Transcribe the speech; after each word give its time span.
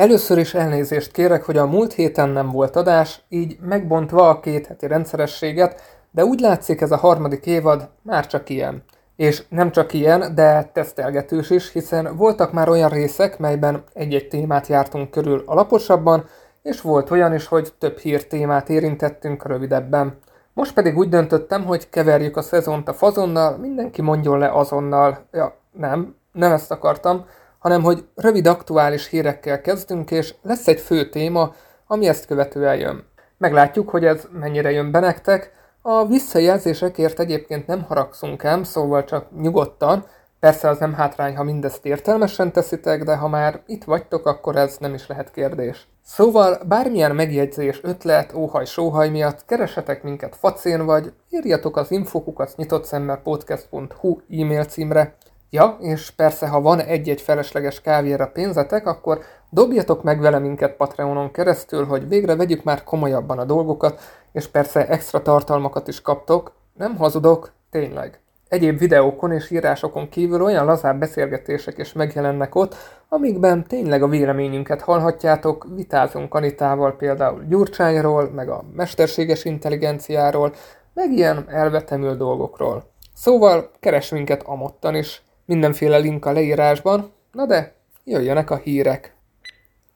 Először 0.00 0.38
is 0.38 0.54
elnézést 0.54 1.12
kérek, 1.12 1.44
hogy 1.44 1.56
a 1.56 1.66
múlt 1.66 1.92
héten 1.92 2.28
nem 2.28 2.50
volt 2.50 2.76
adás, 2.76 3.22
így 3.28 3.58
megbontva 3.60 4.28
a 4.28 4.40
két 4.40 4.66
heti 4.66 4.86
rendszerességet, 4.86 5.80
de 6.10 6.24
úgy 6.24 6.40
látszik 6.40 6.80
ez 6.80 6.90
a 6.90 6.96
harmadik 6.96 7.46
évad 7.46 7.88
már 8.02 8.26
csak 8.26 8.48
ilyen. 8.48 8.84
És 9.16 9.42
nem 9.48 9.70
csak 9.70 9.92
ilyen, 9.92 10.34
de 10.34 10.70
tesztelgetős 10.72 11.50
is, 11.50 11.72
hiszen 11.72 12.16
voltak 12.16 12.52
már 12.52 12.68
olyan 12.68 12.88
részek, 12.88 13.38
melyben 13.38 13.84
egy-egy 13.92 14.28
témát 14.28 14.66
jártunk 14.66 15.10
körül 15.10 15.42
alaposabban, 15.46 16.24
és 16.62 16.80
volt 16.80 17.10
olyan 17.10 17.34
is, 17.34 17.46
hogy 17.46 17.72
több 17.78 17.98
hír 17.98 18.26
témát 18.26 18.68
érintettünk 18.68 19.46
rövidebben. 19.46 20.18
Most 20.52 20.74
pedig 20.74 20.96
úgy 20.96 21.08
döntöttem, 21.08 21.64
hogy 21.64 21.90
keverjük 21.90 22.36
a 22.36 22.42
szezont 22.42 22.88
a 22.88 22.94
fazonnal, 22.94 23.56
mindenki 23.56 24.02
mondjon 24.02 24.38
le 24.38 24.52
azonnal. 24.52 25.18
Ja, 25.32 25.56
nem, 25.72 26.14
nem 26.32 26.52
ezt 26.52 26.70
akartam, 26.70 27.24
hanem 27.60 27.82
hogy 27.82 28.04
rövid 28.14 28.46
aktuális 28.46 29.08
hírekkel 29.08 29.60
kezdünk, 29.60 30.10
és 30.10 30.34
lesz 30.42 30.68
egy 30.68 30.80
fő 30.80 31.08
téma, 31.08 31.54
ami 31.86 32.08
ezt 32.08 32.26
követően 32.26 32.76
jön. 32.76 33.04
Meglátjuk, 33.38 33.90
hogy 33.90 34.04
ez 34.04 34.26
mennyire 34.32 34.70
jön 34.70 34.90
be 34.90 35.00
nektek. 35.00 35.52
A 35.82 36.06
visszajelzésekért 36.06 37.20
egyébként 37.20 37.66
nem 37.66 37.82
haragszunk 37.82 38.44
ám, 38.44 38.62
szóval 38.62 39.04
csak 39.04 39.26
nyugodtan. 39.40 40.04
Persze 40.40 40.68
az 40.68 40.78
nem 40.78 40.94
hátrány, 40.94 41.36
ha 41.36 41.42
mindezt 41.42 41.86
értelmesen 41.86 42.52
teszitek, 42.52 43.04
de 43.04 43.16
ha 43.16 43.28
már 43.28 43.60
itt 43.66 43.84
vagytok, 43.84 44.26
akkor 44.26 44.56
ez 44.56 44.76
nem 44.78 44.94
is 44.94 45.06
lehet 45.06 45.30
kérdés. 45.30 45.88
Szóval 46.04 46.58
bármilyen 46.68 47.14
megjegyzés, 47.14 47.80
ötlet, 47.82 48.34
óhaj, 48.34 48.64
sóhaj 48.64 49.08
miatt 49.08 49.44
keresetek 49.44 50.02
minket 50.02 50.36
facén 50.36 50.84
vagy, 50.84 51.12
írjatok 51.30 51.76
az 51.76 51.90
infokukat 51.90 52.52
nyitott 52.56 52.84
szemmel 52.84 53.16
podcast.hu 53.16 54.18
e-mail 54.30 54.64
címre. 54.64 55.16
Ja, 55.50 55.76
és 55.80 56.10
persze, 56.10 56.48
ha 56.48 56.60
van 56.60 56.80
egy-egy 56.80 57.20
felesleges 57.20 57.80
kávéra 57.80 58.26
pénzetek, 58.26 58.86
akkor 58.86 59.20
dobjatok 59.50 60.02
meg 60.02 60.20
vele 60.20 60.38
minket 60.38 60.76
Patreonon 60.76 61.30
keresztül, 61.30 61.84
hogy 61.84 62.08
végre 62.08 62.36
vegyük 62.36 62.62
már 62.62 62.84
komolyabban 62.84 63.38
a 63.38 63.44
dolgokat, 63.44 64.00
és 64.32 64.46
persze 64.46 64.88
extra 64.88 65.22
tartalmakat 65.22 65.88
is 65.88 66.02
kaptok. 66.02 66.52
Nem 66.76 66.96
hazudok, 66.96 67.52
tényleg. 67.70 68.20
Egyéb 68.48 68.78
videókon 68.78 69.32
és 69.32 69.50
írásokon 69.50 70.08
kívül 70.08 70.42
olyan 70.42 70.64
lazább 70.64 70.98
beszélgetések 70.98 71.78
is 71.78 71.92
megjelennek 71.92 72.54
ott, 72.54 72.74
amikben 73.08 73.66
tényleg 73.66 74.02
a 74.02 74.08
véleményünket 74.08 74.80
hallhatjátok, 74.80 75.66
vitázunk 75.74 76.34
Anitával 76.34 76.96
például 76.96 77.44
Gyurcsányról, 77.48 78.30
meg 78.34 78.48
a 78.48 78.64
mesterséges 78.74 79.44
intelligenciáról, 79.44 80.54
meg 80.94 81.12
ilyen 81.12 81.44
elvetemül 81.48 82.16
dolgokról. 82.16 82.84
Szóval 83.14 83.70
keres 83.80 84.10
minket 84.10 84.42
amottan 84.42 84.94
is. 84.94 85.22
Mindenféle 85.50 85.98
link 85.98 86.24
a 86.24 86.32
leírásban, 86.32 87.12
na 87.32 87.46
de 87.46 87.74
jöjjenek 88.04 88.50
a 88.50 88.56
hírek. 88.56 89.14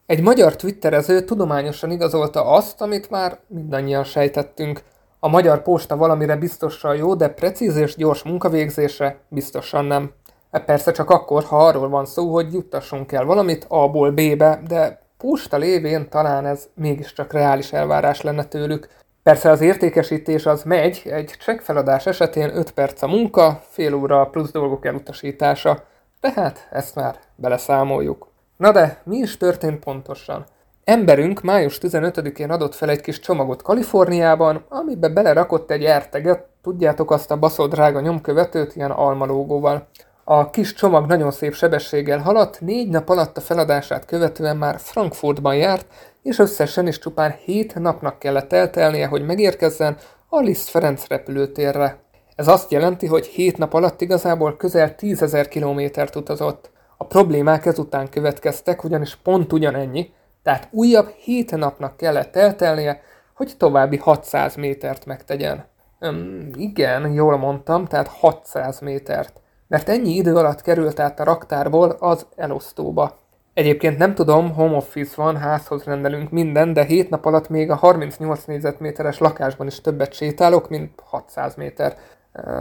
Egy 0.05 0.21
magyar 0.21 0.55
twitterező 0.55 1.21
tudományosan 1.21 1.91
igazolta 1.91 2.45
azt, 2.45 2.81
amit 2.81 3.09
már 3.09 3.39
mindannyian 3.47 4.03
sejtettünk. 4.03 4.83
A 5.19 5.27
magyar 5.27 5.61
posta 5.61 5.97
valamire 5.97 6.35
biztosan 6.35 6.95
jó, 6.95 7.13
de 7.13 7.29
precíz 7.29 7.75
és 7.75 7.95
gyors 7.95 8.23
munkavégzésre 8.23 9.19
biztosan 9.27 9.85
nem. 9.85 10.11
E 10.51 10.59
persze 10.59 10.91
csak 10.91 11.09
akkor, 11.09 11.43
ha 11.43 11.65
arról 11.65 11.89
van 11.89 12.05
szó, 12.05 12.33
hogy 12.33 12.53
juttassunk 12.53 13.11
el 13.11 13.25
valamit 13.25 13.65
A-ból 13.69 14.11
B-be, 14.11 14.61
de 14.67 15.01
posta 15.17 15.57
lévén 15.57 16.09
talán 16.09 16.45
ez 16.45 16.67
mégiscsak 16.73 17.33
reális 17.33 17.73
elvárás 17.73 18.21
lenne 18.21 18.43
tőlük. 18.43 18.87
Persze 19.29 19.49
az 19.49 19.61
értékesítés 19.61 20.45
az 20.45 20.63
megy, 20.63 21.01
egy 21.05 21.35
csekkfeladás 21.39 22.05
esetén 22.05 22.55
5 22.55 22.71
perc 22.71 23.01
a 23.01 23.07
munka, 23.07 23.61
fél 23.69 23.93
óra 23.93 24.25
plusz 24.25 24.51
dolgok 24.51 24.85
elutasítása, 24.85 25.83
tehát 26.19 26.67
ezt 26.71 26.95
már 26.95 27.19
beleszámoljuk. 27.35 28.27
Na 28.57 28.71
de, 28.71 29.01
mi 29.03 29.17
is 29.17 29.37
történt 29.37 29.83
pontosan? 29.83 30.45
Emberünk 30.83 31.41
május 31.41 31.77
15-én 31.81 32.51
adott 32.51 32.75
fel 32.75 32.89
egy 32.89 33.01
kis 33.01 33.19
csomagot 33.19 33.61
Kaliforniában, 33.61 34.65
amiben 34.69 35.13
belerakott 35.13 35.71
egy 35.71 35.83
erteget, 35.83 36.45
tudjátok 36.61 37.11
azt 37.11 37.31
a 37.31 37.39
baszott 37.39 37.71
drága 37.71 37.99
nyomkövetőt 37.99 38.75
ilyen 38.75 38.91
almalógóval. 38.91 39.87
A 40.27 40.49
kis 40.49 40.73
csomag 40.73 41.07
nagyon 41.07 41.31
szép 41.31 41.53
sebességgel 41.53 42.19
haladt, 42.19 42.61
négy 42.61 42.89
nap 42.89 43.09
alatt 43.09 43.37
a 43.37 43.41
feladását 43.41 44.05
követően 44.05 44.57
már 44.57 44.79
Frankfurtban 44.79 45.55
járt, 45.55 45.85
és 46.21 46.39
összesen 46.39 46.87
is 46.87 46.99
csupán 46.99 47.35
hét 47.43 47.75
napnak 47.75 48.19
kellett 48.19 48.53
eltelnie, 48.53 49.07
hogy 49.07 49.25
megérkezzen 49.25 49.97
a 50.29 50.39
Liszt 50.39 50.69
Ferenc 50.69 51.07
repülőtérre. 51.07 51.99
Ez 52.35 52.47
azt 52.47 52.71
jelenti, 52.71 53.07
hogy 53.07 53.25
hét 53.25 53.57
nap 53.57 53.73
alatt 53.73 54.01
igazából 54.01 54.57
közel 54.57 54.95
tízezer 54.95 55.47
kilométert 55.47 56.15
utazott. 56.15 56.71
A 56.97 57.05
problémák 57.05 57.65
ezután 57.65 58.09
következtek, 58.09 58.83
ugyanis 58.83 59.15
pont 59.15 59.53
ugyanennyi, 59.53 60.13
tehát 60.43 60.67
újabb 60.71 61.09
hét 61.09 61.55
napnak 61.55 61.97
kellett 61.97 62.35
eltelnie, 62.35 63.01
hogy 63.33 63.53
további 63.57 63.97
600 63.97 64.55
métert 64.55 65.05
megtegyen. 65.05 65.65
Üm, 66.01 66.49
igen, 66.55 67.11
jól 67.11 67.37
mondtam, 67.37 67.85
tehát 67.85 68.07
600 68.07 68.79
métert. 68.79 69.43
Mert 69.67 69.89
ennyi 69.89 70.15
idő 70.15 70.35
alatt 70.35 70.61
került 70.61 70.99
át 70.99 71.19
a 71.19 71.23
raktárból 71.23 71.89
az 71.99 72.25
elosztóba. 72.35 73.17
Egyébként 73.53 73.97
nem 73.97 74.15
tudom, 74.15 74.53
home 74.53 74.75
office 74.75 75.13
van, 75.15 75.37
házhoz 75.37 75.83
rendelünk 75.83 76.29
minden, 76.31 76.73
de 76.73 76.83
7 76.83 77.09
nap 77.09 77.25
alatt 77.25 77.49
még 77.49 77.69
a 77.69 77.75
38 77.75 78.43
négyzetméteres 78.45 79.17
lakásban 79.17 79.67
is 79.67 79.81
többet 79.81 80.13
sétálok, 80.13 80.69
mint 80.69 80.91
600 81.03 81.55
méter. 81.55 81.97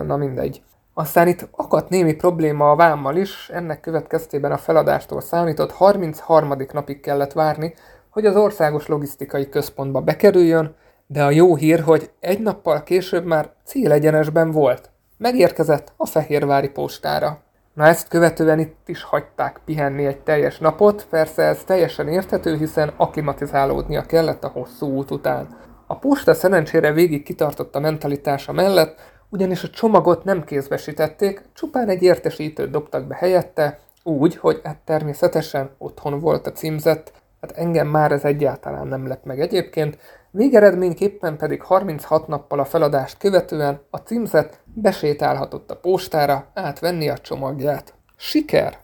Na 0.06 0.16
mindegy. 0.16 0.62
Aztán 0.94 1.28
itt 1.28 1.48
akadt 1.50 1.88
némi 1.88 2.14
probléma 2.14 2.70
a 2.70 2.76
vámmal 2.76 3.16
is, 3.16 3.50
ennek 3.52 3.80
következtében 3.80 4.52
a 4.52 4.56
feladástól 4.56 5.20
számított 5.20 5.70
33. 5.70 6.56
napig 6.72 7.00
kellett 7.00 7.32
várni, 7.32 7.74
hogy 8.10 8.26
az 8.26 8.36
országos 8.36 8.86
logisztikai 8.86 9.48
központba 9.48 10.00
bekerüljön, 10.00 10.74
de 11.06 11.24
a 11.24 11.30
jó 11.30 11.56
hír, 11.56 11.80
hogy 11.80 12.10
egy 12.20 12.40
nappal 12.40 12.82
később 12.82 13.24
már 13.24 13.50
célegyenesben 13.64 14.50
volt. 14.50 14.90
Megérkezett 15.24 15.92
a 15.96 16.06
Fehérvári 16.06 16.68
postára. 16.68 17.40
Na 17.74 17.86
ezt 17.86 18.08
követően 18.08 18.58
itt 18.58 18.88
is 18.88 19.02
hagyták 19.02 19.60
pihenni 19.64 20.06
egy 20.06 20.18
teljes 20.18 20.58
napot, 20.58 21.06
persze 21.10 21.42
ez 21.42 21.64
teljesen 21.64 22.08
érthető, 22.08 22.56
hiszen 22.56 22.92
aklimatizálódnia 22.96 24.02
kellett 24.02 24.44
a 24.44 24.48
hosszú 24.48 24.86
út 24.86 25.10
után. 25.10 25.48
A 25.86 25.98
posta 25.98 26.34
szerencsére 26.34 26.92
végig 26.92 27.22
kitartott 27.22 27.74
a 27.74 27.80
mentalitása 27.80 28.52
mellett, 28.52 29.00
ugyanis 29.28 29.62
a 29.62 29.70
csomagot 29.70 30.24
nem 30.24 30.44
kézbesítették, 30.44 31.42
csupán 31.54 31.88
egy 31.88 32.02
értesítőt 32.02 32.70
dobtak 32.70 33.06
be 33.06 33.14
helyette, 33.14 33.78
úgy, 34.02 34.36
hogy 34.36 34.60
hát 34.64 34.78
természetesen 34.84 35.70
otthon 35.78 36.20
volt 36.20 36.46
a 36.46 36.52
címzett, 36.52 37.12
hát 37.40 37.52
engem 37.52 37.86
már 37.86 38.12
ez 38.12 38.24
egyáltalán 38.24 38.86
nem 38.86 39.06
lett 39.06 39.24
meg 39.24 39.40
egyébként, 39.40 39.98
végeredményképpen 40.34 41.36
pedig 41.36 41.62
36 41.62 42.26
nappal 42.26 42.58
a 42.58 42.64
feladást 42.64 43.18
követően 43.18 43.80
a 43.90 43.96
címzett 43.96 44.60
besétálhatott 44.64 45.70
a 45.70 45.76
postára 45.76 46.46
átvenni 46.54 47.08
a 47.08 47.18
csomagját. 47.18 47.94
Siker! 48.16 48.78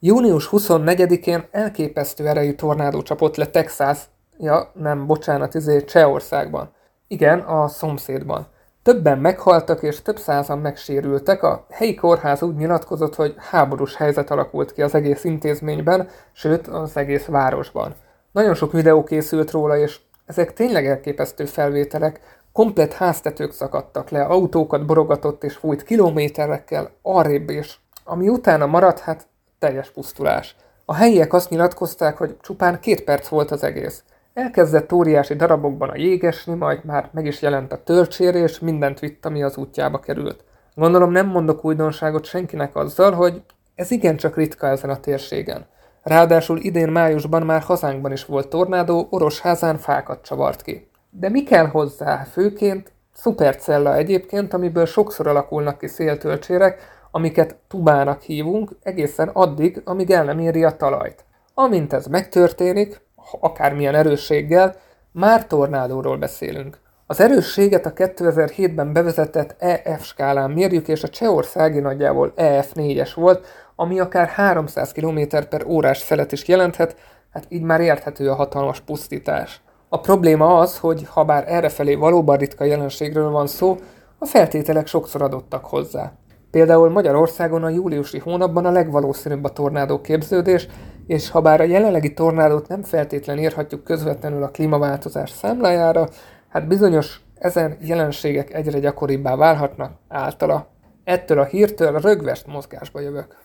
Június 0.00 0.48
24-én 0.52 1.44
elképesztő 1.50 2.28
erejű 2.28 2.52
tornádó 2.52 3.02
csapott 3.02 3.36
le 3.36 3.46
Texas, 3.46 3.98
ja 4.38 4.70
nem, 4.74 5.06
bocsánat, 5.06 5.54
izé 5.54 5.84
Csehországban. 5.84 6.72
Igen, 7.08 7.38
a 7.38 7.68
szomszédban. 7.68 8.46
Többen 8.82 9.18
meghaltak 9.18 9.82
és 9.82 10.02
több 10.02 10.18
százan 10.18 10.58
megsérültek, 10.58 11.42
a 11.42 11.66
helyi 11.70 11.94
kórház 11.94 12.42
úgy 12.42 12.56
nyilatkozott, 12.56 13.14
hogy 13.14 13.34
háborús 13.38 13.96
helyzet 13.96 14.30
alakult 14.30 14.72
ki 14.72 14.82
az 14.82 14.94
egész 14.94 15.24
intézményben, 15.24 16.08
sőt 16.32 16.66
az 16.66 16.96
egész 16.96 17.24
városban. 17.24 17.94
Nagyon 18.32 18.54
sok 18.54 18.72
videó 18.72 19.04
készült 19.04 19.50
róla, 19.50 19.76
és 19.76 20.00
ezek 20.30 20.52
tényleg 20.52 20.86
elképesztő 20.86 21.44
felvételek, 21.44 22.20
komplet 22.52 22.92
háztetők 22.92 23.52
szakadtak 23.52 24.10
le, 24.10 24.22
autókat 24.22 24.86
borogatott 24.86 25.44
és 25.44 25.54
fújt 25.56 25.82
kilométerekkel 25.82 26.90
arrébb, 27.02 27.50
és 27.50 27.76
ami 28.04 28.28
utána 28.28 28.66
maradt, 28.66 28.98
hát 28.98 29.26
teljes 29.58 29.90
pusztulás. 29.90 30.56
A 30.84 30.94
helyiek 30.94 31.32
azt 31.32 31.50
nyilatkozták, 31.50 32.16
hogy 32.16 32.36
csupán 32.40 32.80
két 32.80 33.04
perc 33.04 33.28
volt 33.28 33.50
az 33.50 33.62
egész. 33.62 34.02
Elkezdett 34.34 34.92
óriási 34.92 35.34
darabokban 35.34 35.88
a 35.88 35.96
jégesni, 35.96 36.54
majd 36.54 36.84
már 36.84 37.08
meg 37.12 37.26
is 37.26 37.42
jelent 37.42 37.72
a 37.72 37.82
töltsér, 37.82 38.34
és 38.34 38.58
mindent 38.58 38.98
vitt, 38.98 39.26
ami 39.26 39.42
az 39.42 39.56
útjába 39.56 40.00
került. 40.00 40.44
Gondolom 40.74 41.10
nem 41.10 41.26
mondok 41.26 41.64
újdonságot 41.64 42.24
senkinek 42.24 42.76
azzal, 42.76 43.12
hogy 43.12 43.42
ez 43.74 43.90
igencsak 43.90 44.36
ritka 44.36 44.66
ezen 44.66 44.90
a 44.90 45.00
térségen. 45.00 45.66
Ráadásul 46.02 46.58
idén 46.58 46.88
májusban 46.88 47.42
már 47.42 47.60
hazánkban 47.60 48.12
is 48.12 48.24
volt 48.24 48.48
tornádó, 48.48 49.06
Orosházán 49.10 49.78
fákat 49.78 50.22
csavart 50.22 50.62
ki. 50.62 50.88
De 51.10 51.28
mi 51.28 51.42
kell 51.42 51.66
hozzá? 51.66 52.24
Főként 52.32 52.92
szupercella 53.12 53.96
egyébként, 53.96 54.52
amiből 54.52 54.86
sokszor 54.86 55.26
alakulnak 55.26 55.78
ki 55.78 55.86
széltölcsérek, 55.86 56.98
amiket 57.10 57.56
tubának 57.68 58.20
hívunk, 58.20 58.70
egészen 58.82 59.28
addig, 59.28 59.82
amíg 59.84 60.10
el 60.10 60.24
nem 60.24 60.38
éri 60.38 60.64
a 60.64 60.76
talajt. 60.76 61.24
Amint 61.54 61.92
ez 61.92 62.06
megtörténik, 62.06 63.00
akármilyen 63.40 63.94
erősséggel, 63.94 64.76
már 65.12 65.46
tornádóról 65.46 66.16
beszélünk. 66.16 66.78
Az 67.06 67.20
erősséget 67.20 67.86
a 67.86 67.92
2007-ben 67.92 68.92
bevezetett 68.92 69.54
EF 69.58 70.04
skálán 70.04 70.50
mérjük, 70.50 70.88
és 70.88 71.02
a 71.02 71.08
Csehországi 71.08 71.78
nagyjából 71.78 72.32
EF4-es 72.36 73.10
volt, 73.14 73.46
ami 73.80 74.00
akár 74.00 74.28
300 74.28 74.92
km 74.92 75.20
per 75.48 75.66
órás 75.66 75.98
szelet 75.98 76.32
is 76.32 76.48
jelenthet, 76.48 76.96
hát 77.32 77.46
így 77.48 77.62
már 77.62 77.80
érthető 77.80 78.30
a 78.30 78.34
hatalmas 78.34 78.80
pusztítás. 78.80 79.62
A 79.88 80.00
probléma 80.00 80.58
az, 80.58 80.78
hogy 80.78 81.06
ha 81.08 81.24
bár 81.24 81.44
errefelé 81.46 81.94
valóban 81.94 82.36
ritka 82.36 82.64
jelenségről 82.64 83.30
van 83.30 83.46
szó, 83.46 83.76
a 84.18 84.26
feltételek 84.26 84.86
sokszor 84.86 85.22
adottak 85.22 85.64
hozzá. 85.64 86.12
Például 86.50 86.90
Magyarországon 86.90 87.64
a 87.64 87.68
júliusi 87.68 88.18
hónapban 88.18 88.64
a 88.64 88.70
legvalószínűbb 88.70 89.44
a 89.44 89.52
tornádó 89.52 90.00
képződés, 90.00 90.68
és 91.06 91.30
ha 91.30 91.40
bár 91.40 91.60
a 91.60 91.64
jelenlegi 91.64 92.14
tornádót 92.14 92.68
nem 92.68 92.82
feltétlen 92.82 93.38
írhatjuk 93.38 93.84
közvetlenül 93.84 94.42
a 94.42 94.50
klímaváltozás 94.50 95.30
számlájára, 95.30 96.08
hát 96.48 96.66
bizonyos 96.66 97.20
ezen 97.38 97.76
jelenségek 97.80 98.54
egyre 98.54 98.78
gyakoribbá 98.78 99.36
válhatnak 99.36 99.92
általa. 100.08 100.66
Ettől 101.04 101.38
a 101.38 101.44
hírtől 101.44 102.00
rögvest 102.00 102.46
mozgásba 102.46 103.00
jövök. 103.00 103.39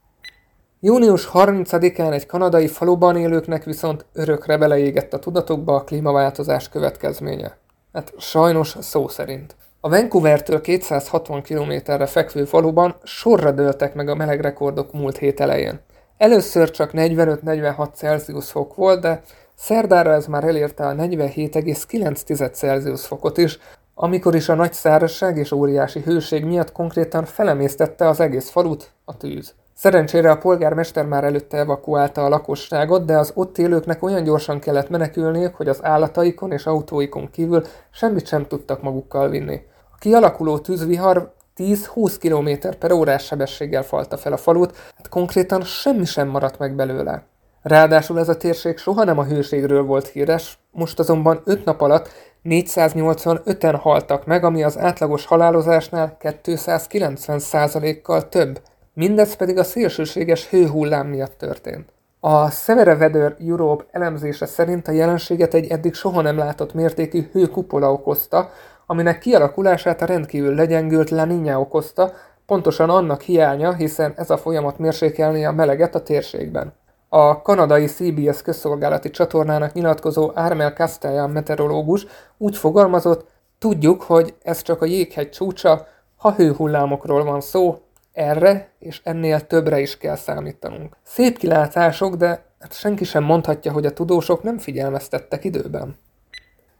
Június 0.79 1.29
30-án 1.33 2.13
egy 2.13 2.25
kanadai 2.25 2.67
faluban 2.67 3.17
élőknek 3.17 3.63
viszont 3.63 4.05
örökre 4.13 4.57
beleégett 4.57 5.13
a 5.13 5.19
tudatokba 5.19 5.75
a 5.75 5.83
klímaváltozás 5.83 6.69
következménye. 6.69 7.57
Hát 7.93 8.13
sajnos 8.17 8.75
szó 8.79 9.07
szerint. 9.07 9.55
A 9.79 9.89
Vancouvertől 9.89 10.61
260 10.61 11.41
kilométerre 11.41 12.05
fekvő 12.05 12.45
faluban 12.45 12.95
sorra 13.03 13.51
dőltek 13.51 13.93
meg 13.93 14.09
a 14.09 14.15
melegrekordok 14.15 14.93
múlt 14.93 15.17
hét 15.17 15.39
elején. 15.39 15.79
Először 16.17 16.71
csak 16.71 16.89
45-46 16.93 17.93
Celsius 17.93 18.51
fok 18.51 18.75
volt, 18.75 19.01
de 19.01 19.21
szerdára 19.55 20.13
ez 20.13 20.25
már 20.25 20.43
elérte 20.43 20.87
a 20.87 20.93
47,9 20.93 22.53
Celsius 22.53 23.05
fokot 23.05 23.37
is, 23.37 23.59
amikor 23.93 24.35
is 24.35 24.49
a 24.49 24.55
nagy 24.55 24.73
szárazság 24.73 25.37
és 25.37 25.51
óriási 25.51 25.99
hőség 25.99 26.45
miatt 26.45 26.71
konkrétan 26.71 27.25
felemésztette 27.25 28.07
az 28.07 28.19
egész 28.19 28.49
falut 28.49 28.91
a 29.05 29.17
tűz. 29.17 29.53
Szerencsére 29.77 30.31
a 30.31 30.37
polgármester 30.37 31.05
már 31.05 31.23
előtte 31.23 31.57
evakuálta 31.57 32.25
a 32.25 32.29
lakosságot, 32.29 33.05
de 33.05 33.17
az 33.17 33.31
ott 33.33 33.57
élőknek 33.57 34.03
olyan 34.03 34.23
gyorsan 34.23 34.59
kellett 34.59 34.89
menekülniük, 34.89 35.55
hogy 35.55 35.67
az 35.67 35.83
állataikon 35.83 36.51
és 36.51 36.65
autóikon 36.65 37.29
kívül 37.31 37.63
semmit 37.91 38.27
sem 38.27 38.45
tudtak 38.45 38.81
magukkal 38.81 39.29
vinni. 39.29 39.61
A 39.91 39.97
kialakuló 39.97 40.59
tűzvihar 40.59 41.33
10-20 41.57 42.15
km 42.19 42.69
per 42.79 42.91
órás 42.91 43.25
sebességgel 43.25 43.83
falta 43.83 44.17
fel 44.17 44.33
a 44.33 44.37
falut, 44.37 44.77
hát 44.95 45.09
konkrétan 45.09 45.61
semmi 45.61 46.05
sem 46.05 46.27
maradt 46.27 46.59
meg 46.59 46.75
belőle. 46.75 47.23
Ráadásul 47.61 48.19
ez 48.19 48.29
a 48.29 48.37
térség 48.37 48.77
soha 48.77 49.03
nem 49.03 49.17
a 49.17 49.25
hőségről 49.25 49.83
volt 49.83 50.07
híres, 50.07 50.59
most 50.71 50.99
azonban 50.99 51.41
5 51.45 51.65
nap 51.65 51.81
alatt 51.81 52.09
485-en 52.43 53.77
haltak 53.81 54.25
meg, 54.25 54.43
ami 54.43 54.63
az 54.63 54.77
átlagos 54.77 55.25
halálozásnál 55.25 56.17
290%-kal 56.21 58.29
több. 58.29 58.59
Mindez 58.97 59.35
pedig 59.35 59.57
a 59.57 59.63
szélsőséges 59.63 60.49
hőhullám 60.49 61.07
miatt 61.07 61.37
történt. 61.37 61.93
A 62.19 62.49
Severe 62.49 62.95
Weather 62.95 63.35
Europe 63.47 63.85
elemzése 63.91 64.45
szerint 64.45 64.87
a 64.87 64.91
jelenséget 64.91 65.53
egy 65.53 65.67
eddig 65.67 65.93
soha 65.93 66.21
nem 66.21 66.37
látott 66.37 66.73
mértékű 66.73 67.29
hőkupola 67.31 67.91
okozta, 67.91 68.49
aminek 68.85 69.19
kialakulását 69.19 70.01
a 70.01 70.05
rendkívül 70.05 70.55
legyengült 70.55 71.09
La 71.09 71.59
okozta, 71.59 72.13
pontosan 72.45 72.89
annak 72.89 73.21
hiánya, 73.21 73.73
hiszen 73.73 74.13
ez 74.15 74.29
a 74.29 74.37
folyamat 74.37 74.79
mérsékelni 74.79 75.45
a 75.45 75.51
meleget 75.51 75.95
a 75.95 76.03
térségben. 76.03 76.73
A 77.09 77.41
kanadai 77.41 77.85
CBS 77.85 78.41
közszolgálati 78.41 79.09
csatornának 79.09 79.73
nyilatkozó 79.73 80.31
Armel 80.35 80.71
Castellan 80.71 81.29
meteorológus 81.29 82.05
úgy 82.37 82.57
fogalmazott, 82.57 83.27
tudjuk, 83.59 84.01
hogy 84.01 84.33
ez 84.43 84.61
csak 84.61 84.81
a 84.81 84.85
jéghegy 84.85 85.29
csúcsa, 85.29 85.87
ha 86.17 86.33
hőhullámokról 86.33 87.23
van 87.23 87.41
szó, 87.41 87.79
erre 88.15 88.69
és 88.79 89.01
ennél 89.03 89.47
többre 89.47 89.79
is 89.79 89.97
kell 89.97 90.15
számítanunk. 90.15 90.97
Szép 91.03 91.37
kilátások, 91.37 92.15
de 92.15 92.45
hát 92.59 92.73
senki 92.73 93.03
sem 93.03 93.23
mondhatja, 93.23 93.71
hogy 93.71 93.85
a 93.85 93.93
tudósok 93.93 94.43
nem 94.43 94.57
figyelmeztettek 94.57 95.43
időben. 95.43 95.95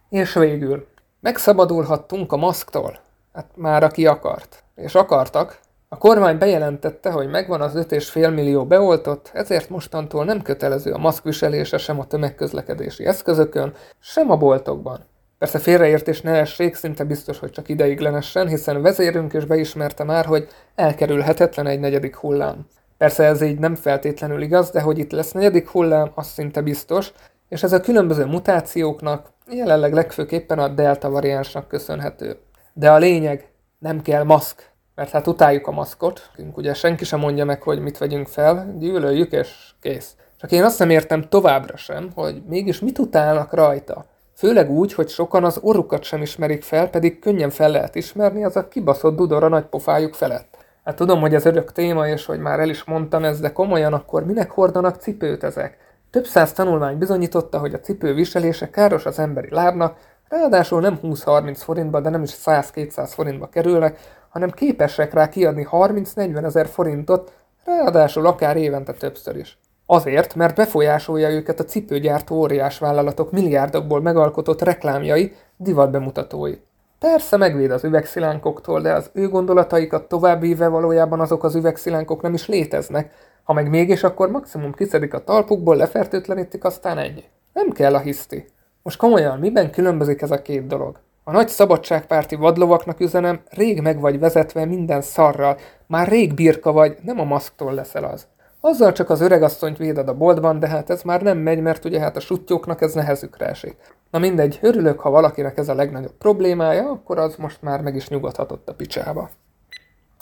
És 0.10 0.34
végül, 0.34 0.88
megszabadulhattunk 1.20 2.32
a 2.32 2.38
maszktól. 2.38 3.00
Hát 3.34 3.50
már 3.56 3.84
aki 3.84 4.06
akart. 4.06 4.64
És 4.76 4.96
akartak, 4.96 5.60
a 5.90 5.98
kormány 5.98 6.38
bejelentette, 6.38 7.12
hogy 7.12 7.30
megvan 7.30 7.62
az 7.62 7.74
5,5 7.76 8.34
millió 8.34 8.66
beoltott, 8.66 9.32
ezért 9.34 9.70
mostantól 9.70 10.26
nem 10.26 10.42
kötelező 10.42 10.92
a 10.92 10.98
maszkviselése 10.98 11.78
sem 11.78 12.00
a 12.00 12.08
tömegközlekedési 12.08 13.06
eszközökön, 13.06 13.74
sem 14.00 14.32
a 14.32 14.38
boltokban. 14.38 15.06
Persze 15.38 15.60
félreértés 15.60 16.22
ne 16.22 16.32
essék, 16.32 16.76
szinte 16.76 17.04
biztos, 17.04 17.40
hogy 17.40 17.52
csak 17.52 17.70
ideiglenesen, 17.70 18.48
hiszen 18.48 18.82
vezérünk 18.82 19.34
is 19.34 19.46
beismerte 19.46 20.04
már, 20.04 20.26
hogy 20.26 20.48
elkerülhetetlen 20.76 21.68
egy 21.68 21.80
negyedik 21.80 22.16
hullám. 22.16 22.68
Persze 22.98 23.24
ez 23.24 23.42
így 23.42 23.60
nem 23.60 23.76
feltétlenül 23.76 24.42
igaz, 24.42 24.70
de 24.70 24.82
hogy 24.82 25.00
itt 25.00 25.12
lesz 25.12 25.32
negyedik 25.32 25.70
hullám, 25.70 26.12
az 26.14 26.28
szinte 26.28 26.62
biztos, 26.62 27.12
és 27.50 27.64
ez 27.64 27.74
a 27.74 27.80
különböző 27.80 28.26
mutációknak, 28.26 29.30
jelenleg 29.52 29.94
legfőképpen 29.94 30.60
a 30.60 30.68
delta 30.68 31.10
variánsnak 31.10 31.68
köszönhető. 31.68 32.38
De 32.74 32.92
a 32.92 32.98
lényeg, 32.98 33.48
nem 33.80 34.02
kell 34.02 34.24
maszk, 34.24 34.70
mert 34.96 35.10
hát 35.10 35.28
utáljuk 35.28 35.68
a 35.68 35.72
maszkot, 35.72 36.30
ugye 36.54 36.74
senki 36.74 37.06
sem 37.06 37.20
mondja 37.20 37.46
meg, 37.46 37.62
hogy 37.62 37.80
mit 37.80 37.98
vegyünk 37.98 38.28
fel, 38.28 38.76
gyűlöljük 38.80 39.32
és 39.32 39.72
kész. 39.82 40.16
Csak 40.38 40.52
én 40.52 40.64
azt 40.64 40.80
nem 40.80 40.90
értem 40.90 41.30
továbbra 41.30 41.78
sem, 41.78 42.12
hogy 42.16 42.42
mégis 42.48 42.80
mit 42.80 43.00
utálnak 43.00 43.54
rajta. 43.54 44.06
Főleg 44.36 44.72
úgy, 44.72 44.94
hogy 44.94 45.10
sokan 45.10 45.44
az 45.44 45.60
orrukat 45.62 46.04
sem 46.04 46.22
ismerik 46.22 46.64
fel, 46.64 46.90
pedig 46.90 47.20
könnyen 47.20 47.50
fel 47.50 47.70
lehet 47.70 47.96
ismerni, 47.96 48.44
az 48.44 48.56
a 48.56 48.68
kibaszott 48.68 49.16
dudor 49.16 49.44
a 49.44 49.48
nagypofájuk 49.48 50.14
felett. 50.14 50.58
Hát 50.84 50.96
tudom, 50.96 51.20
hogy 51.20 51.34
ez 51.34 51.46
örök 51.46 51.72
téma, 51.72 52.08
és 52.08 52.26
hogy 52.26 52.40
már 52.40 52.60
el 52.60 52.70
is 52.70 52.84
mondtam 52.84 53.24
ezt, 53.24 53.42
de 53.42 53.52
komolyan 53.52 53.94
akkor 53.94 54.26
minek 54.26 54.52
hordanak 54.52 54.96
cipőt 54.96 55.44
ezek? 55.44 55.78
Több 56.10 56.26
száz 56.26 56.52
tanulmány 56.52 56.98
bizonyította, 56.98 57.60
hogy 57.60 57.74
a 57.74 57.80
cipő 57.80 58.14
viselése 58.14 58.70
káros 58.70 59.06
az 59.06 59.20
emberi 59.20 59.48
lábnak, 59.52 59.98
ráadásul 60.30 60.82
nem 60.82 61.00
20-30 61.04 61.56
forintba, 61.56 62.00
de 62.00 62.10
nem 62.10 62.24
is 62.24 62.36
100-200 62.46 63.10
forintba 63.14 63.48
kerülnek, 63.48 64.00
hanem 64.30 64.50
képesek 64.50 65.14
rá 65.14 65.30
kiadni 65.30 65.68
30-40 65.72 66.44
ezer 66.44 66.68
forintot, 66.68 67.34
ráadásul 67.66 68.26
akár 68.26 68.58
évente 68.58 68.94
többször 68.94 69.36
is. 69.36 69.58
Azért, 69.86 70.36
mert 70.36 70.56
befolyásolja 70.56 71.30
őket 71.30 71.60
a 71.60 71.64
cipőgyártó 71.64 72.36
óriás 72.36 72.78
vállalatok 72.78 73.32
milliárdokból 73.32 74.02
megalkotott 74.02 74.62
reklámjai, 74.62 75.34
divatbemutatói. 75.58 76.54
Persze 77.00 77.38
megvéd 77.38 77.72
az 77.72 77.84
üvegszilánkoktól, 77.84 78.82
de 78.82 78.94
az 78.94 79.10
ő 79.14 79.30
gondolataikat 79.30 80.08
továbbíve 80.08 80.68
valójában 80.68 81.20
azok 81.20 81.44
az 81.44 81.56
üvegszilánkok 81.56 82.22
nem 82.22 82.34
is 82.34 82.48
léteznek, 82.48 83.12
ha 83.44 83.54
meg 83.54 83.70
mégis, 83.70 84.04
akkor 84.04 84.32
maximum 84.32 84.74
kiszedik 84.74 85.14
a 85.14 85.24
talpukból, 85.24 85.76
lefertőtlenítik, 85.76 86.64
aztán 86.64 86.98
ennyi. 86.98 87.24
Nem 87.54 87.70
kell 87.70 87.96
a 87.96 88.00
hiszti. 88.00 88.46
Most 88.84 88.98
komolyan, 88.98 89.40
miben 89.40 89.72
különbözik 89.72 90.22
ez 90.22 90.32
a 90.32 90.42
két 90.42 90.68
dolog? 90.68 91.00
A 91.24 91.32
nagy 91.32 91.48
szabadságpárti 91.48 92.36
vadlovaknak 92.36 93.00
üzenem, 93.00 93.40
rég 93.50 93.82
meg 93.82 94.00
vagy 94.00 94.20
vezetve 94.20 94.66
minden 94.66 95.02
szarral, 95.02 95.58
már 95.88 96.08
rég 96.08 96.34
birka 96.34 96.72
vagy, 96.72 96.98
nem 97.02 97.20
a 97.20 97.24
maszktól 97.24 97.74
leszel 97.74 98.04
az. 98.04 98.28
Azzal 98.68 98.92
csak 98.92 99.10
az 99.10 99.22
öregasszonyt 99.22 99.78
véded 99.78 100.08
a 100.08 100.14
boltban, 100.14 100.60
de 100.60 100.68
hát 100.68 100.90
ez 100.90 101.02
már 101.02 101.22
nem 101.22 101.38
megy, 101.38 101.62
mert 101.62 101.86
ugye 101.86 102.00
hát 102.00 102.16
a 102.16 102.20
sutyóknak 102.20 102.82
ez 102.82 102.94
nehezükre 102.94 103.46
esik. 103.46 103.76
Na 104.12 104.20
mindegy, 104.20 104.60
örülök, 104.62 105.00
ha 105.00 105.10
valakinek 105.10 105.58
ez 105.58 105.70
a 105.70 105.74
legnagyobb 105.74 106.14
problémája, 106.18 106.90
akkor 106.90 107.18
az 107.18 107.36
most 107.36 107.62
már 107.62 107.82
meg 107.82 107.96
is 107.96 108.08
nyugodhatott 108.08 108.70
a 108.70 108.74
picsába. 108.74 109.30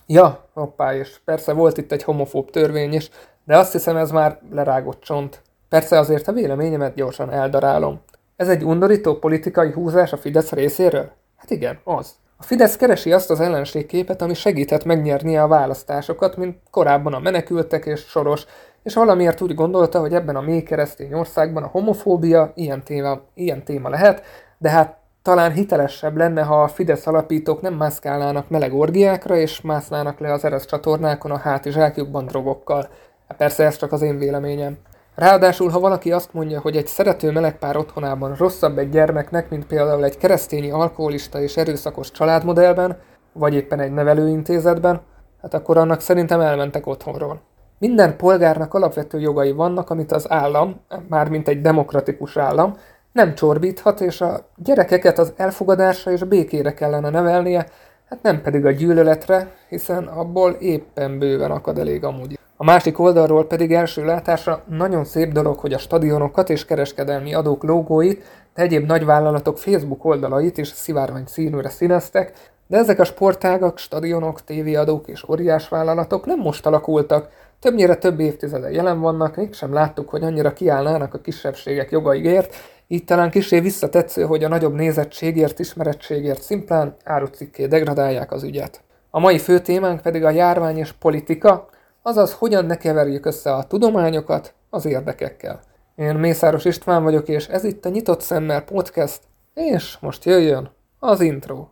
Ja, 0.07 0.49
hoppá, 0.53 0.95
és 0.95 1.19
persze 1.25 1.53
volt 1.53 1.77
itt 1.77 1.91
egy 1.91 2.03
homofób 2.03 2.51
törvény 2.51 2.93
is, 2.93 3.09
de 3.45 3.57
azt 3.57 3.71
hiszem 3.71 3.97
ez 3.97 4.11
már 4.11 4.39
lerágott 4.51 5.01
csont. 5.01 5.41
Persze 5.69 5.99
azért 5.99 6.27
a 6.27 6.33
véleményemet 6.33 6.95
gyorsan 6.95 7.31
eldarálom. 7.31 8.01
Ez 8.35 8.49
egy 8.49 8.63
undorító 8.63 9.15
politikai 9.15 9.71
húzás 9.71 10.13
a 10.13 10.17
Fidesz 10.17 10.51
részéről? 10.51 11.11
Hát 11.37 11.49
igen, 11.49 11.79
az. 11.83 12.15
A 12.43 12.45
Fidesz 12.45 12.75
keresi 12.75 13.11
azt 13.11 13.29
az 13.29 13.39
ellenségképet, 13.39 14.21
ami 14.21 14.33
segíthet 14.33 14.85
megnyernie 14.85 15.41
a 15.41 15.47
választásokat, 15.47 16.37
mint 16.37 16.57
korábban 16.71 17.13
a 17.13 17.19
menekültek 17.19 17.85
és 17.85 17.99
soros, 17.99 18.45
és 18.83 18.93
valamiért 18.93 19.41
úgy 19.41 19.55
gondolta, 19.55 19.99
hogy 19.99 20.13
ebben 20.13 20.35
a 20.35 20.41
mély 20.41 20.63
keresztény 20.63 21.13
országban 21.13 21.63
a 21.63 21.67
homofóbia 21.67 22.51
ilyen 22.55 22.83
téma, 22.83 23.21
ilyen 23.33 23.63
téma 23.63 23.89
lehet, 23.89 24.23
de 24.57 24.69
hát 24.69 24.97
talán 25.21 25.51
hitelesebb 25.51 26.17
lenne, 26.17 26.41
ha 26.41 26.63
a 26.63 26.67
Fidesz 26.67 27.07
alapítók 27.07 27.61
nem 27.61 27.73
mászkálnának 27.73 28.49
meleg 28.49 28.73
orgiákra, 28.73 29.35
és 29.35 29.61
másznának 29.61 30.19
le 30.19 30.33
az 30.33 30.45
eresz 30.45 30.65
csatornákon 30.65 31.31
a 31.31 31.37
hátizsákjukban 31.37 32.25
drogokkal. 32.25 32.89
Hát 33.27 33.37
persze 33.37 33.63
ez 33.63 33.77
csak 33.77 33.91
az 33.91 34.01
én 34.01 34.17
véleményem. 34.17 34.77
Ráadásul, 35.15 35.69
ha 35.69 35.79
valaki 35.79 36.11
azt 36.11 36.33
mondja, 36.33 36.59
hogy 36.59 36.77
egy 36.77 36.87
szerető 36.87 37.31
melegpár 37.31 37.77
otthonában 37.77 38.35
rosszabb 38.35 38.77
egy 38.77 38.89
gyermeknek, 38.89 39.49
mint 39.49 39.65
például 39.65 40.03
egy 40.03 40.17
keresztényi 40.17 40.71
alkoholista 40.71 41.41
és 41.41 41.57
erőszakos 41.57 42.11
családmodellben, 42.11 42.97
vagy 43.33 43.53
éppen 43.53 43.79
egy 43.79 43.91
nevelőintézetben, 43.91 45.01
hát 45.41 45.53
akkor 45.53 45.77
annak 45.77 45.99
szerintem 45.99 46.39
elmentek 46.39 46.87
otthonról. 46.87 47.41
Minden 47.79 48.17
polgárnak 48.17 48.73
alapvető 48.73 49.19
jogai 49.19 49.51
vannak, 49.51 49.89
amit 49.89 50.11
az 50.11 50.31
állam, 50.31 50.81
mármint 51.09 51.47
egy 51.47 51.61
demokratikus 51.61 52.37
állam, 52.37 52.77
nem 53.11 53.35
csorbíthat, 53.35 54.01
és 54.01 54.21
a 54.21 54.49
gyerekeket 54.55 55.19
az 55.19 55.33
elfogadásra 55.35 56.11
és 56.11 56.23
békére 56.23 56.73
kellene 56.73 57.09
nevelnie, 57.09 57.67
hát 58.09 58.21
nem 58.21 58.41
pedig 58.41 58.65
a 58.65 58.71
gyűlöletre, 58.71 59.55
hiszen 59.69 60.03
abból 60.03 60.51
éppen 60.51 61.19
bőven 61.19 61.51
akad 61.51 61.77
elég 61.77 62.03
amúgy. 62.03 62.39
A 62.57 62.63
másik 62.63 62.99
oldalról 62.99 63.47
pedig 63.47 63.73
első 63.73 64.05
látásra 64.05 64.63
nagyon 64.69 65.05
szép 65.05 65.31
dolog, 65.31 65.57
hogy 65.57 65.73
a 65.73 65.77
stadionokat 65.77 66.49
és 66.49 66.65
kereskedelmi 66.65 67.33
adók 67.33 67.63
logóit, 67.63 68.23
de 68.53 68.61
egyéb 68.61 68.85
nagyvállalatok 68.85 69.57
Facebook 69.57 70.05
oldalait 70.05 70.57
is 70.57 70.67
szivárvány 70.67 71.25
színűre 71.25 71.69
színeztek, 71.69 72.51
de 72.67 72.77
ezek 72.77 72.99
a 72.99 73.03
sportágak, 73.03 73.77
stadionok, 73.77 74.43
tévéadók 74.43 75.07
és 75.07 75.29
óriás 75.29 75.69
vállalatok 75.69 76.25
nem 76.25 76.39
most 76.39 76.65
alakultak, 76.65 77.29
többnyire 77.59 77.95
több 77.95 78.19
évtizede 78.19 78.71
jelen 78.71 78.99
vannak, 78.99 79.35
mégsem 79.35 79.73
láttuk, 79.73 80.09
hogy 80.09 80.23
annyira 80.23 80.53
kiállnának 80.53 81.13
a 81.13 81.21
kisebbségek 81.21 81.91
jogaigért, 81.91 82.55
így 82.87 83.03
talán 83.03 83.29
kisé 83.29 83.59
visszatetsző, 83.59 84.23
hogy 84.23 84.43
a 84.43 84.47
nagyobb 84.47 84.73
nézettségért, 84.73 85.59
ismerettségért 85.59 86.41
szimplán 86.41 86.95
árucikké 87.03 87.65
degradálják 87.65 88.31
az 88.31 88.43
ügyet. 88.43 88.81
A 89.09 89.19
mai 89.19 89.37
fő 89.37 89.59
témánk 89.59 90.01
pedig 90.01 90.23
a 90.23 90.29
járvány 90.29 90.77
és 90.77 90.91
politika, 90.91 91.69
azaz 92.03 92.33
hogyan 92.33 92.65
ne 92.65 92.77
keverjük 92.77 93.25
össze 93.25 93.53
a 93.53 93.63
tudományokat 93.63 94.53
az 94.69 94.85
érdekekkel. 94.85 95.61
Én 95.95 96.15
Mészáros 96.15 96.65
István 96.65 97.03
vagyok, 97.03 97.27
és 97.27 97.47
ez 97.47 97.63
itt 97.63 97.85
a 97.85 97.89
Nyitott 97.89 98.21
Szemmel 98.21 98.63
Podcast, 98.63 99.21
és 99.53 99.97
most 99.99 100.25
jöjjön 100.25 100.71
az 100.99 101.21
intro. 101.21 101.67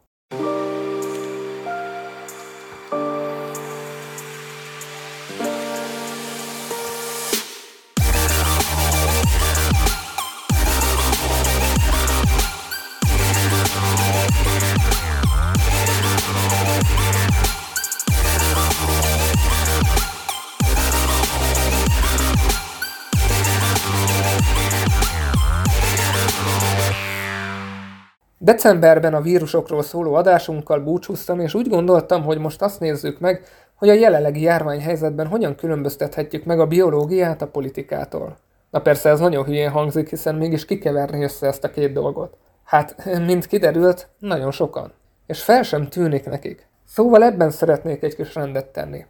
Decemberben 28.51 29.13
a 29.13 29.21
vírusokról 29.21 29.83
szóló 29.83 30.13
adásunkkal 30.13 30.79
búcsúztam, 30.79 31.39
és 31.39 31.53
úgy 31.53 31.69
gondoltam, 31.69 32.23
hogy 32.23 32.37
most 32.37 32.61
azt 32.61 32.79
nézzük 32.79 33.19
meg, 33.19 33.43
hogy 33.75 33.89
a 33.89 33.93
jelenlegi 33.93 34.41
járványhelyzetben 34.41 35.27
hogyan 35.27 35.55
különböztethetjük 35.55 36.43
meg 36.43 36.59
a 36.59 36.67
biológiát 36.67 37.41
a 37.41 37.47
politikától. 37.47 38.37
Na 38.69 38.79
persze 38.79 39.09
ez 39.09 39.19
nagyon 39.19 39.43
hülyén 39.43 39.69
hangzik, 39.69 40.09
hiszen 40.09 40.35
mégis 40.35 40.65
kikeverni 40.65 41.23
össze 41.23 41.47
ezt 41.47 41.63
a 41.63 41.69
két 41.69 41.93
dolgot. 41.93 42.37
Hát, 42.63 43.05
mint 43.25 43.47
kiderült, 43.47 44.07
nagyon 44.19 44.51
sokan. 44.51 44.91
És 45.27 45.43
fel 45.43 45.63
sem 45.63 45.87
tűnik 45.87 46.25
nekik. 46.25 46.67
Szóval 46.87 47.23
ebben 47.23 47.49
szeretnék 47.49 48.03
egy 48.03 48.15
kis 48.15 48.35
rendet 48.35 48.65
tenni. 48.65 49.05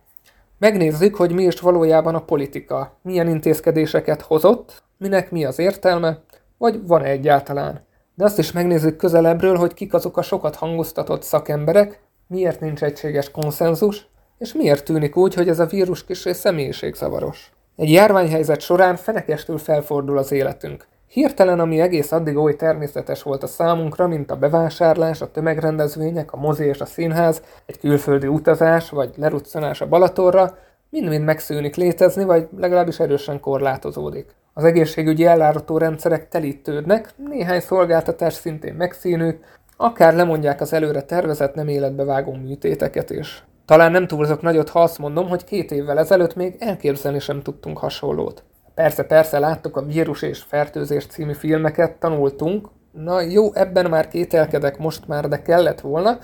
Megnézzük, 0.58 1.16
hogy 1.16 1.32
mi 1.32 1.44
is 1.44 1.60
valójában 1.60 2.16
a 2.16 2.26
politika, 2.26 2.98
milyen 3.02 3.28
intézkedéseket 3.28 4.22
hozott, 4.22 4.84
minek 4.98 5.32
mi 5.32 5.46
az 5.46 5.60
értelme, 5.60 6.20
vagy 6.58 6.88
van-e 6.88 7.06
egyáltalán 7.06 7.90
de 8.22 8.28
azt 8.28 8.40
is 8.40 8.52
megnézzük 8.52 8.96
közelebbről, 8.96 9.56
hogy 9.56 9.74
kik 9.74 9.94
azok 9.94 10.18
a 10.18 10.22
sokat 10.22 10.56
hangoztatott 10.56 11.24
szakemberek, 11.24 12.00
miért 12.28 12.60
nincs 12.60 12.84
egységes 12.84 13.32
konszenzus, 13.32 14.08
és 14.38 14.54
miért 14.54 14.86
tűnik 14.86 15.16
úgy, 15.16 15.34
hogy 15.34 15.50
ez 15.50 15.60
a 15.60 15.66
vírus 15.66 16.06
kisé 16.06 16.34
személyiségzavaros. 16.34 17.52
Egy 17.76 17.92
járványhelyzet 17.92 18.62
során 18.62 18.96
fenekestül 18.96 19.58
felfordul 19.58 20.18
az 20.18 20.32
életünk. 20.32 20.88
Hirtelen, 21.08 21.60
ami 21.60 21.80
egész 21.80 22.12
addig 22.12 22.38
oly 22.38 22.56
természetes 22.56 23.24
volt 23.24 23.44
a 23.44 23.48
számunkra, 23.48 24.08
mint 24.08 24.32
a 24.32 24.36
bevásárlás, 24.36 25.22
a 25.22 25.32
tömegrendezvények, 25.32 26.34
a 26.34 26.38
mozi 26.38 26.66
és 26.66 26.80
a 26.80 26.86
színház, 26.86 27.42
egy 27.66 27.80
külföldi 27.80 28.28
utazás 28.28 28.90
vagy 28.90 29.14
leruccanás 29.18 29.82
a 29.82 29.88
Balatorra, 29.88 30.58
mind-mind 30.92 31.24
megszűnik 31.24 31.76
létezni, 31.76 32.24
vagy 32.24 32.48
legalábbis 32.58 33.00
erősen 33.00 33.40
korlátozódik. 33.40 34.36
Az 34.54 34.64
egészségügyi 34.64 35.26
ellárató 35.26 35.78
rendszerek 35.78 36.28
telítődnek, 36.28 37.10
néhány 37.30 37.60
szolgáltatás 37.60 38.34
szintén 38.34 38.74
megszínük, 38.74 39.44
akár 39.78 40.14
lemondják 40.14 40.62
az 40.62 40.74
előre 40.74 41.02
tervezett 41.02 41.56
nem 41.56 41.68
életbe 41.68 42.04
vágó 42.04 42.34
műtéteket 42.34 43.10
is. 43.10 43.46
Talán 43.66 43.92
nem 43.92 44.08
túlzok 44.08 44.42
nagyot, 44.42 44.70
ha 44.70 44.82
azt 44.82 44.98
mondom, 44.98 45.28
hogy 45.28 45.44
két 45.44 45.72
évvel 45.72 46.00
ezelőtt 46.00 46.36
még 46.36 46.56
elképzelni 46.60 47.20
sem 47.20 47.42
tudtunk 47.42 47.78
hasonlót. 47.78 48.44
Persze, 48.76 49.04
persze 49.04 49.40
láttuk 49.40 49.78
a 49.78 49.86
Vírus 49.86 50.22
és 50.22 50.42
Fertőzés 50.42 51.06
című 51.06 51.34
filmeket, 51.34 52.00
tanultunk, 52.00 52.68
na 52.92 53.22
jó, 53.22 53.54
ebben 53.54 53.90
már 53.90 54.08
kételkedek 54.08 54.78
most 54.78 55.08
már, 55.08 55.28
de 55.28 55.42
kellett 55.42 55.82
volna, 55.82 56.18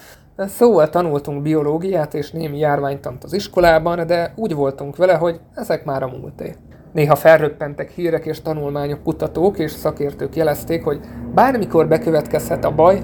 Szóval 0.46 0.90
tanultunk 0.90 1.42
biológiát 1.42 2.14
és 2.14 2.32
némi 2.32 2.58
járványtant 2.58 3.24
az 3.24 3.34
iskolában, 3.34 4.08
de 4.08 4.34
úgy 4.36 4.54
voltunk 4.54 4.96
vele, 4.96 5.14
hogy 5.14 5.40
ezek 5.56 5.86
már 5.86 6.04
a 6.04 6.08
múlté. 6.08 6.56
Néha 6.94 7.16
felröppentek 7.16 7.90
hírek 7.90 8.26
és 8.26 8.42
tanulmányok 8.42 9.04
kutatók 9.04 9.60
és 9.60 9.72
szakértők 9.72 10.36
jelezték, 10.36 10.84
hogy 10.84 11.00
bármikor 11.34 11.88
bekövetkezhet 11.88 12.66
a 12.66 12.76
baj, 12.76 13.04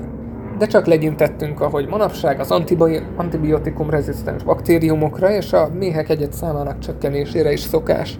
de 0.57 0.65
csak 0.65 0.85
legyintettünk, 0.85 1.61
ahogy 1.61 1.87
manapság 1.87 2.39
az 2.39 2.51
antibiotikum 3.17 3.89
rezisztens 3.89 4.43
baktériumokra 4.43 5.31
és 5.31 5.53
a 5.53 5.69
méhek 5.73 6.09
egyet 6.09 6.33
számának 6.33 6.79
csökkenésére 6.79 7.51
is 7.51 7.59
szokás. 7.59 8.19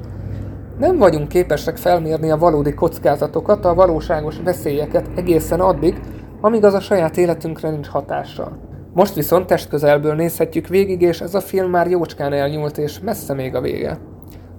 Nem 0.78 0.98
vagyunk 0.98 1.28
képesek 1.28 1.78
felmérni 1.78 2.32
a 2.32 2.38
valódi 2.38 2.74
kockázatokat, 2.74 3.66
a 3.66 3.74
valóságos 3.74 4.40
veszélyeket 4.44 5.08
egészen 5.16 5.60
addig, 5.60 6.00
amíg 6.42 6.64
az 6.64 6.74
a 6.74 6.80
saját 6.80 7.18
életünkre 7.18 7.70
nincs 7.70 7.88
hatással. 7.88 8.58
Most 8.94 9.14
viszont 9.14 9.46
testközelből 9.46 10.16
nézhetjük 10.16 10.68
végig, 10.68 11.02
és 11.02 11.22
ez 11.22 11.36
a 11.36 11.40
film 11.40 11.70
már 11.70 11.90
jócskán 11.90 12.34
elnyúlt, 12.34 12.78
és 12.78 13.00
messze 13.00 13.34
még 13.34 13.56
a 13.56 13.62
vége. 13.62 13.98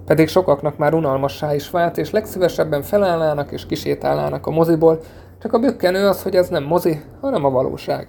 Pedig 0.05 0.27
sokaknak 0.27 0.77
már 0.77 0.93
unalmassá 0.93 1.55
is 1.55 1.69
vált, 1.69 1.97
és 1.97 2.11
legszívesebben 2.11 2.81
felállnának 2.81 3.51
és 3.51 3.65
kisétálnának 3.65 4.47
a 4.47 4.51
moziból, 4.51 4.99
csak 5.41 5.53
a 5.53 5.59
bükkenő 5.59 6.07
az, 6.07 6.23
hogy 6.23 6.35
ez 6.35 6.49
nem 6.49 6.63
mozi, 6.63 7.01
hanem 7.21 7.45
a 7.45 7.49
valóság. 7.49 8.07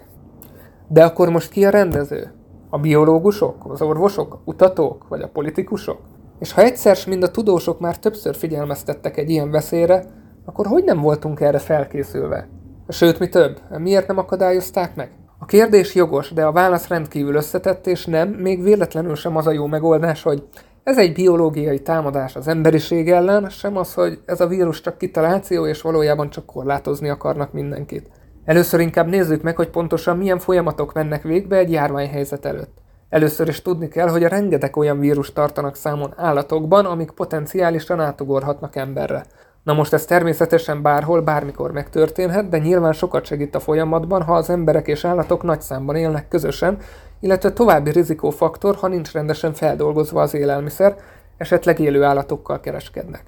De 0.87 1.03
akkor 1.03 1.29
most 1.29 1.51
ki 1.51 1.65
a 1.65 1.69
rendező? 1.69 2.31
A 2.69 2.77
biológusok, 2.77 3.55
az 3.67 3.81
orvosok, 3.81 4.33
a 4.33 4.41
kutatók, 4.45 5.07
vagy 5.07 5.21
a 5.21 5.29
politikusok? 5.33 5.97
És 6.39 6.51
ha 6.51 6.61
egyszer 6.61 6.97
mind 7.07 7.23
a 7.23 7.31
tudósok 7.31 7.79
már 7.79 7.97
többször 7.97 8.35
figyelmeztettek 8.35 9.17
egy 9.17 9.29
ilyen 9.29 9.51
veszélyre, 9.51 10.03
akkor 10.45 10.65
hogy 10.65 10.83
nem 10.83 11.01
voltunk 11.01 11.39
erre 11.39 11.59
felkészülve? 11.59 12.47
Sőt, 12.87 13.19
mi 13.19 13.29
több, 13.29 13.59
miért 13.77 14.07
nem 14.07 14.17
akadályozták 14.17 14.95
meg? 14.95 15.11
A 15.39 15.45
kérdés 15.45 15.95
jogos, 15.95 16.31
de 16.33 16.45
a 16.45 16.51
válasz 16.51 16.87
rendkívül 16.87 17.35
összetett, 17.35 17.87
és 17.87 18.05
nem, 18.05 18.29
még 18.29 18.63
véletlenül 18.63 19.15
sem 19.15 19.35
az 19.35 19.47
a 19.47 19.51
jó 19.51 19.65
megoldás, 19.65 20.23
hogy 20.23 20.43
ez 20.83 20.97
egy 20.97 21.13
biológiai 21.13 21.81
támadás 21.81 22.35
az 22.35 22.47
emberiség 22.47 23.09
ellen, 23.09 23.49
sem 23.49 23.77
az, 23.77 23.93
hogy 23.93 24.19
ez 24.25 24.41
a 24.41 24.47
vírus 24.47 24.81
csak 24.81 24.97
kitaláció, 24.97 25.65
és 25.65 25.81
valójában 25.81 26.29
csak 26.29 26.45
korlátozni 26.45 27.09
akarnak 27.09 27.53
mindenkit. 27.53 28.09
Először 28.45 28.79
inkább 28.79 29.07
nézzük 29.07 29.41
meg, 29.41 29.55
hogy 29.55 29.69
pontosan 29.69 30.17
milyen 30.17 30.39
folyamatok 30.39 30.93
mennek 30.93 31.23
végbe 31.23 31.57
egy 31.57 31.71
járványhelyzet 31.71 32.45
előtt. 32.45 32.77
Először 33.09 33.47
is 33.47 33.61
tudni 33.61 33.87
kell, 33.87 34.07
hogy 34.07 34.23
rengeteg 34.23 34.77
olyan 34.77 34.99
vírus 34.99 35.33
tartanak 35.33 35.75
számon 35.75 36.13
állatokban, 36.15 36.85
amik 36.85 37.11
potenciálisan 37.11 37.99
átugorhatnak 37.99 38.75
emberre. 38.75 39.25
Na 39.63 39.73
most 39.73 39.93
ez 39.93 40.05
természetesen 40.05 40.81
bárhol, 40.81 41.21
bármikor 41.21 41.71
megtörténhet, 41.71 42.49
de 42.49 42.57
nyilván 42.57 42.93
sokat 42.93 43.25
segít 43.25 43.55
a 43.55 43.59
folyamatban, 43.59 44.21
ha 44.21 44.35
az 44.35 44.49
emberek 44.49 44.87
és 44.87 45.05
állatok 45.05 45.43
nagy 45.43 45.61
számban 45.61 45.95
élnek 45.95 46.27
közösen, 46.27 46.77
illetve 47.19 47.51
további 47.51 47.91
rizikófaktor, 47.91 48.75
ha 48.75 48.87
nincs 48.87 49.11
rendesen 49.11 49.53
feldolgozva 49.53 50.21
az 50.21 50.33
élelmiszer, 50.33 50.95
esetleg 51.37 51.79
élő 51.79 52.03
állatokkal 52.03 52.59
kereskednek. 52.59 53.23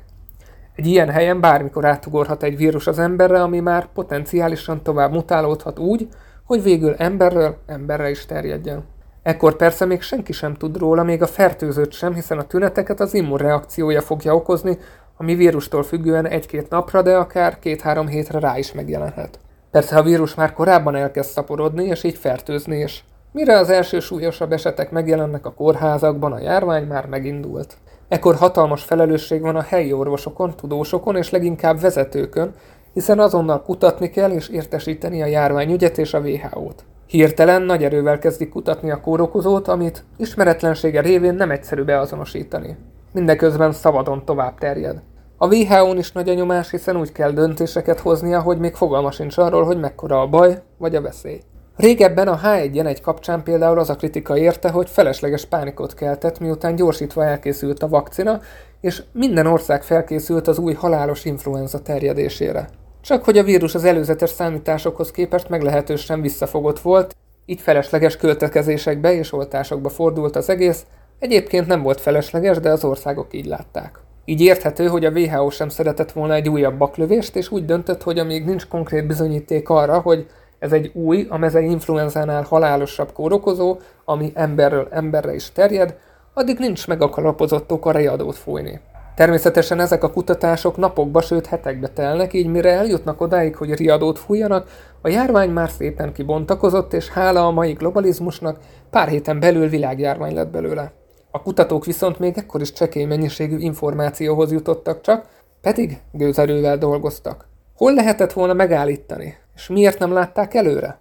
Egy 0.75 0.87
ilyen 0.87 1.09
helyen 1.09 1.39
bármikor 1.39 1.85
átugorhat 1.85 2.43
egy 2.43 2.57
vírus 2.57 2.87
az 2.87 2.99
emberre, 2.99 3.41
ami 3.41 3.59
már 3.59 3.87
potenciálisan 3.93 4.83
tovább 4.83 5.11
mutálódhat 5.11 5.79
úgy, 5.79 6.07
hogy 6.43 6.63
végül 6.63 6.93
emberről 6.97 7.57
emberre 7.65 8.09
is 8.09 8.25
terjedjen. 8.25 8.83
Ekkor 9.29 9.55
persze 9.55 9.85
még 9.85 10.01
senki 10.01 10.33
sem 10.33 10.53
tud 10.53 10.77
róla, 10.77 11.03
még 11.03 11.21
a 11.21 11.27
fertőzött 11.27 11.91
sem, 11.91 12.13
hiszen 12.13 12.37
a 12.37 12.47
tüneteket 12.47 12.99
az 12.99 13.13
immunreakciója 13.13 14.01
fogja 14.01 14.35
okozni, 14.35 14.77
ami 15.17 15.35
vírustól 15.35 15.83
függően 15.83 16.27
egy-két 16.27 16.69
napra, 16.69 17.01
de 17.01 17.15
akár 17.15 17.59
két-három 17.59 18.07
hétre 18.07 18.39
rá 18.39 18.57
is 18.57 18.73
megjelenhet. 18.73 19.39
Persze 19.71 19.97
a 19.97 20.03
vírus 20.03 20.35
már 20.35 20.53
korábban 20.53 20.95
elkezd 20.95 21.29
szaporodni, 21.29 21.85
és 21.85 22.03
így 22.03 22.17
fertőzni 22.17 22.79
is. 22.79 23.05
Mire 23.31 23.57
az 23.57 23.69
első 23.69 23.99
súlyosabb 23.99 24.51
esetek 24.51 24.91
megjelennek 24.91 25.45
a 25.45 25.53
kórházakban, 25.53 26.31
a 26.31 26.39
járvány 26.39 26.83
már 26.83 27.05
megindult. 27.05 27.77
Ekkor 28.07 28.35
hatalmas 28.35 28.83
felelősség 28.83 29.41
van 29.41 29.55
a 29.55 29.61
helyi 29.61 29.93
orvosokon, 29.93 30.55
tudósokon 30.55 31.15
és 31.15 31.29
leginkább 31.29 31.79
vezetőkön, 31.79 32.53
hiszen 32.93 33.19
azonnal 33.19 33.61
kutatni 33.61 34.09
kell 34.09 34.31
és 34.31 34.47
értesíteni 34.47 35.21
a 35.21 35.25
járványügyet 35.25 35.97
és 35.97 36.13
a 36.13 36.19
WHO-t. 36.19 36.83
Hirtelen 37.09 37.61
nagy 37.61 37.83
erővel 37.83 38.19
kezdik 38.19 38.49
kutatni 38.49 38.91
a 38.91 39.01
kórokozót, 39.01 39.67
amit 39.67 40.03
ismeretlensége 40.17 41.01
révén 41.01 41.33
nem 41.33 41.51
egyszerű 41.51 41.83
beazonosítani. 41.83 42.77
Mindeközben 43.13 43.71
szabadon 43.71 44.25
tovább 44.25 44.57
terjed. 44.57 45.01
A 45.37 45.55
WHO-n 45.55 45.97
is 45.97 46.11
nagy 46.11 46.29
a 46.29 46.33
nyomás, 46.33 46.69
hiszen 46.69 46.97
úgy 46.97 47.11
kell 47.11 47.31
döntéseket 47.31 47.99
hoznia, 47.99 48.41
hogy 48.41 48.59
még 48.59 48.73
fogalma 48.73 49.11
sincs 49.11 49.37
arról, 49.37 49.63
hogy 49.63 49.79
mekkora 49.79 50.21
a 50.21 50.27
baj 50.27 50.61
vagy 50.77 50.95
a 50.95 51.01
veszély. 51.01 51.41
Régebben 51.75 52.27
a 52.27 52.39
H1N1 52.43 52.97
kapcsán 53.01 53.43
például 53.43 53.79
az 53.79 53.89
a 53.89 53.95
kritika 53.95 54.37
érte, 54.37 54.69
hogy 54.69 54.89
felesleges 54.89 55.45
pánikot 55.45 55.93
keltett, 55.93 56.39
miután 56.39 56.75
gyorsítva 56.75 57.25
elkészült 57.25 57.83
a 57.83 57.87
vakcina, 57.87 58.39
és 58.81 59.03
minden 59.11 59.45
ország 59.45 59.83
felkészült 59.83 60.47
az 60.47 60.57
új 60.57 60.73
halálos 60.73 61.25
influenza 61.25 61.81
terjedésére. 61.81 62.69
Csak 63.01 63.23
hogy 63.23 63.37
a 63.37 63.43
vírus 63.43 63.75
az 63.75 63.83
előzetes 63.83 64.29
számításokhoz 64.29 65.11
képest 65.11 65.49
meglehetősen 65.49 66.21
visszafogott 66.21 66.79
volt, 66.79 67.15
így 67.45 67.61
felesleges 67.61 68.17
költekezésekbe 68.17 69.13
és 69.13 69.33
oltásokba 69.33 69.89
fordult 69.89 70.35
az 70.35 70.49
egész, 70.49 70.85
egyébként 71.19 71.67
nem 71.67 71.81
volt 71.81 72.01
felesleges, 72.01 72.59
de 72.59 72.69
az 72.69 72.83
országok 72.83 73.33
így 73.33 73.45
látták. 73.45 73.99
Így 74.25 74.41
érthető, 74.41 74.87
hogy 74.87 75.05
a 75.05 75.11
WHO 75.11 75.49
sem 75.49 75.69
szeretett 75.69 76.11
volna 76.11 76.33
egy 76.33 76.49
újabb 76.49 76.77
baklövést, 76.77 77.35
és 77.35 77.51
úgy 77.51 77.65
döntött, 77.65 78.03
hogy 78.03 78.19
amíg 78.19 78.45
nincs 78.45 78.67
konkrét 78.67 79.07
bizonyíték 79.07 79.69
arra, 79.69 79.99
hogy 79.99 80.27
ez 80.59 80.71
egy 80.71 80.91
új, 80.93 81.25
a 81.29 81.37
mezei 81.37 81.69
influenzánál 81.69 82.43
halálosabb 82.43 83.11
kórokozó, 83.11 83.77
ami 84.05 84.31
emberről 84.33 84.87
emberre 84.91 85.33
is 85.33 85.51
terjed, 85.51 85.97
addig 86.33 86.57
nincs 86.57 86.87
meg 86.87 87.01
a 87.01 87.09
kalapozott 87.09 87.71
ok 87.71 87.85
a 87.85 87.91
riadót 87.91 88.35
fújni. 88.35 88.79
Természetesen 89.19 89.79
ezek 89.79 90.03
a 90.03 90.11
kutatások 90.11 90.77
napokba, 90.77 91.21
sőt 91.21 91.45
hetekbe 91.45 91.87
telnek, 91.87 92.33
így 92.33 92.47
mire 92.47 92.71
eljutnak 92.71 93.21
odáig, 93.21 93.55
hogy 93.55 93.73
riadót 93.73 94.19
fújjanak, 94.19 94.67
a 95.01 95.09
járvány 95.09 95.49
már 95.49 95.69
szépen 95.69 96.13
kibontakozott, 96.13 96.93
és 96.93 97.09
hála 97.09 97.45
a 97.45 97.51
mai 97.51 97.73
globalizmusnak 97.73 98.57
pár 98.89 99.07
héten 99.07 99.39
belül 99.39 99.69
világjárvány 99.69 100.33
lett 100.33 100.49
belőle. 100.49 100.91
A 101.31 101.41
kutatók 101.41 101.85
viszont 101.85 102.19
még 102.19 102.37
ekkor 102.37 102.61
is 102.61 102.73
csekély 102.73 103.05
mennyiségű 103.05 103.57
információhoz 103.57 104.51
jutottak 104.51 105.01
csak, 105.01 105.25
pedig 105.61 106.01
gőzerővel 106.11 106.77
dolgoztak. 106.77 107.47
Hol 107.75 107.93
lehetett 107.93 108.33
volna 108.33 108.53
megállítani? 108.53 109.37
És 109.55 109.67
miért 109.67 109.99
nem 109.99 110.13
látták 110.13 110.53
előre? 110.53 110.99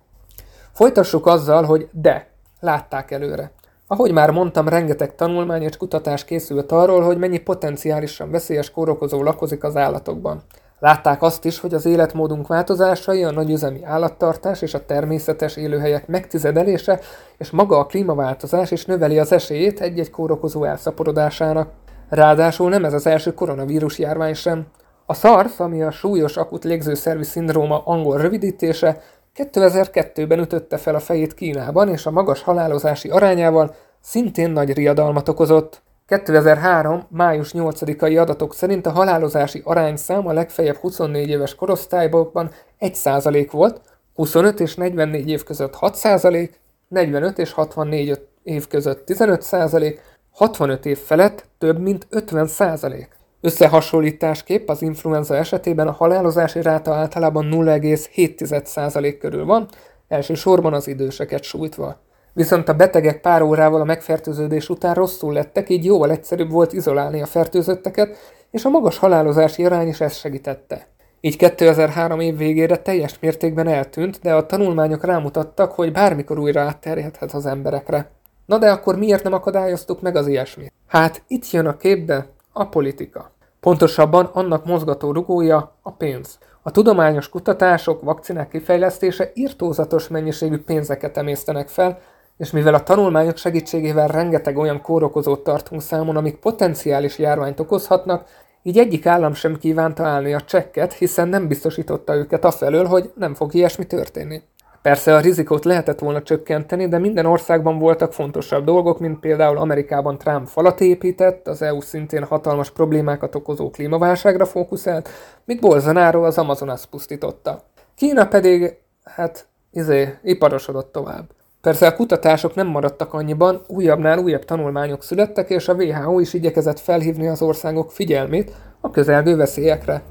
Folytassuk 0.73 1.27
azzal, 1.27 1.65
hogy 1.65 1.89
de, 1.93 2.29
látták 2.61 3.11
előre. 3.11 3.51
Ahogy 3.91 4.13
már 4.13 4.31
mondtam, 4.31 4.69
rengeteg 4.69 5.15
tanulmány 5.15 5.63
és 5.63 5.77
kutatás 5.77 6.25
készült 6.25 6.73
arról, 6.73 7.03
hogy 7.03 7.19
mennyi 7.19 7.39
potenciálisan 7.39 8.31
veszélyes 8.31 8.71
kórokozó 8.71 9.23
lakozik 9.23 9.65
az 9.65 9.77
állatokban. 9.77 10.43
Látták 10.79 11.23
azt 11.23 11.45
is, 11.45 11.61
hogy 11.61 11.75
az 11.75 11.87
életmódunk 11.87 12.47
változásai, 12.47 13.25
a 13.25 13.31
nagyüzemi 13.31 13.85
állattartás 13.85 14.63
és 14.63 14.75
a 14.75 14.85
természetes 14.85 15.57
élőhelyek 15.57 16.07
megtizedelése 16.07 17.01
és 17.39 17.51
maga 17.51 17.79
a 17.79 17.87
klímaváltozás 17.87 18.71
is 18.71 18.85
növeli 18.85 19.19
az 19.19 19.33
esélyét 19.33 19.81
egy-egy 19.81 20.11
kórokozó 20.11 20.65
elszaporodásának. 20.65 21.71
Ráadásul 22.09 22.69
nem 22.69 22.85
ez 22.85 22.93
az 22.93 23.07
első 23.07 23.35
koronavírus 23.35 23.99
járvány 23.99 24.35
sem. 24.35 24.67
A 25.07 25.15
SARS, 25.15 25.61
ami 25.61 25.83
a 25.83 25.91
súlyos 25.91 26.37
akut 26.37 26.65
légzőszervi 26.65 27.25
szindróma 27.25 27.83
angol 27.85 28.19
rövidítése, 28.19 29.01
2002-ben 29.39 30.39
ütötte 30.39 30.77
fel 30.77 30.95
a 30.95 31.01
fejét 31.01 31.35
Kínában, 31.35 31.89
és 31.89 32.07
a 32.07 32.11
magas 32.11 32.43
halálozási 32.43 33.09
arányával 33.09 33.75
szintén 34.01 34.51
nagy 34.51 34.73
riadalmat 34.73 35.29
okozott. 35.29 35.83
2003. 36.07 37.07
május 37.09 37.53
8-ai 37.53 38.21
adatok 38.21 38.55
szerint 38.55 38.87
a 38.87 38.91
halálozási 38.91 39.63
arányszám 39.65 40.27
a 40.27 40.33
legfeljebb 40.33 40.77
24 40.77 41.29
éves 41.29 41.55
korosztályban 41.55 42.51
1% 42.81 43.49
volt, 43.51 43.81
25 44.15 44.61
és 44.61 44.75
44 44.75 45.29
év 45.29 45.43
között 45.43 45.77
6%, 45.81 46.51
45 46.89 47.39
és 47.39 47.53
64 47.53 48.27
év 48.43 48.69
között 48.69 49.03
15%, 49.07 49.99
65 50.31 50.87
év 50.87 50.99
felett 50.99 51.45
több 51.59 51.81
mint 51.81 52.07
50%. 52.11 53.07
Összehasonlításképp 53.41 54.69
az 54.69 54.83
influenza 54.83 55.37
esetében 55.37 55.89
a 55.89 55.93
halálozási 55.93 56.63
ráta 56.63 56.95
általában 56.95 57.49
0,7% 57.51 59.17
körül 59.21 59.45
van, 59.45 59.69
elsősorban 60.09 60.75
az 60.75 60.89
időseket 60.89 61.43
sújtva. 61.43 62.01
Viszont 62.33 62.69
a 62.69 62.75
betegek 62.75 63.21
pár 63.21 63.43
órával 63.43 63.81
a 63.81 63.85
megfertőződés 63.85 64.69
után 64.69 64.95
rosszul 64.95 65.33
lettek, 65.33 65.69
így 65.69 65.85
jóval 65.85 66.11
egyszerűbb 66.11 66.51
volt 66.51 66.73
izolálni 66.73 67.23
a 67.23 67.27
fertőzötteket, 67.27 68.17
és 68.51 68.65
a 68.65 68.69
magas 68.69 68.99
halálozási 68.99 69.65
arány 69.65 69.89
is 69.89 70.01
ezt 70.01 70.19
segítette. 70.19 70.87
Így 71.21 71.37
2003 71.37 72.21
év 72.21 72.37
végére 72.37 72.77
teljes 72.77 73.19
mértékben 73.19 73.69
eltűnt, 73.69 74.19
de 74.23 74.35
a 74.35 74.47
tanulmányok 74.47 75.05
rámutattak, 75.05 75.73
hogy 75.73 75.93
bármikor 75.93 76.39
újra 76.39 76.61
átterjedhet 76.61 77.33
az 77.33 77.47
emberekre. 77.47 78.11
Na 78.47 78.59
de 78.59 78.71
akkor 78.71 78.99
miért 78.99 79.23
nem 79.23 79.33
akadályoztuk 79.33 80.01
meg 80.01 80.17
az 80.17 80.27
ilyesmit? 80.27 80.73
Hát 80.87 81.23
itt 81.27 81.51
jön 81.51 81.67
a 81.67 81.77
képbe 81.77 82.27
a 82.59 82.69
politika. 82.69 83.31
Pontosabban 83.61 84.25
annak 84.33 84.65
mozgató 84.65 85.13
rugója 85.13 85.77
a 85.83 85.93
pénz. 85.93 86.39
A 86.63 86.71
tudományos 86.71 87.29
kutatások, 87.29 88.03
vakcinák 88.03 88.49
kifejlesztése 88.49 89.31
írtózatos 89.35 90.09
mennyiségű 90.09 90.59
pénzeket 90.59 91.17
emésztenek 91.17 91.69
fel, 91.69 91.99
és 92.37 92.51
mivel 92.51 92.75
a 92.75 92.83
tanulmányok 92.83 93.37
segítségével 93.37 94.09
rengeteg 94.09 94.57
olyan 94.57 94.81
kórokozót 94.81 95.45
tartunk 95.45 95.83
számon, 95.83 96.17
amik 96.17 96.37
potenciális 96.37 97.19
járványt 97.19 97.61
okozhatnak, 97.61 98.29
így 98.63 98.79
egyik 98.79 99.07
állam 99.07 99.35
sem 99.35 99.59
kívánta 99.59 100.05
állni 100.05 100.35
a 100.35 100.41
csekket, 100.41 100.93
hiszen 100.93 101.29
nem 101.29 101.49
biztosította 101.49 102.15
őket 102.15 102.45
afelől, 102.45 102.85
hogy 102.85 103.13
nem 103.15 103.35
fog 103.35 103.55
ilyesmi 103.55 103.87
történni. 103.87 104.43
Persze 104.83 105.15
a 105.15 105.21
rizikót 105.21 105.65
lehetett 105.65 105.99
volna 105.99 106.23
csökkenteni, 106.23 106.89
de 106.89 106.99
minden 106.99 107.27
országban 107.27 107.79
voltak 107.79 108.13
fontosabb 108.13 108.65
dolgok, 108.65 108.99
mint 108.99 109.21
például 109.21 109.57
Amerikában 109.57 110.19
Trump 110.19 110.47
falat 110.47 110.81
épített, 110.81 111.49
az 111.49 111.63
EU 111.63 111.81
szintén 111.81 112.25
hatalmas 112.25 112.71
problémákat 112.71 113.35
okozó 113.35 113.71
klímaválságra 113.71 114.47
fókuszált, 114.47 115.09
míg 115.45 115.61
Bolsonaro 115.61 116.25
az 116.25 116.39
Amazonas 116.39 116.87
pusztította. 116.87 117.63
Kína 117.95 118.27
pedig, 118.27 118.77
hát, 119.05 119.47
izé, 119.73 120.15
iparosodott 120.23 120.93
tovább. 120.93 121.25
Persze 121.61 121.87
a 121.87 121.95
kutatások 121.95 122.55
nem 122.55 122.67
maradtak 122.67 123.15
annyiban, 123.15 123.63
újabbnál 123.67 124.19
újabb 124.19 124.45
tanulmányok 124.45 125.03
születtek, 125.03 125.51
és 125.51 125.69
a 125.69 125.75
WHO 125.75 126.19
is 126.19 126.35
igyekezett 126.35 126.79
felhívni 126.79 127.29
az 127.29 127.43
országok 127.43 127.93
figyelmét 127.93 128.53
a 128.81 128.91
közelgő 128.91 129.37
veszélyekre. 129.37 130.03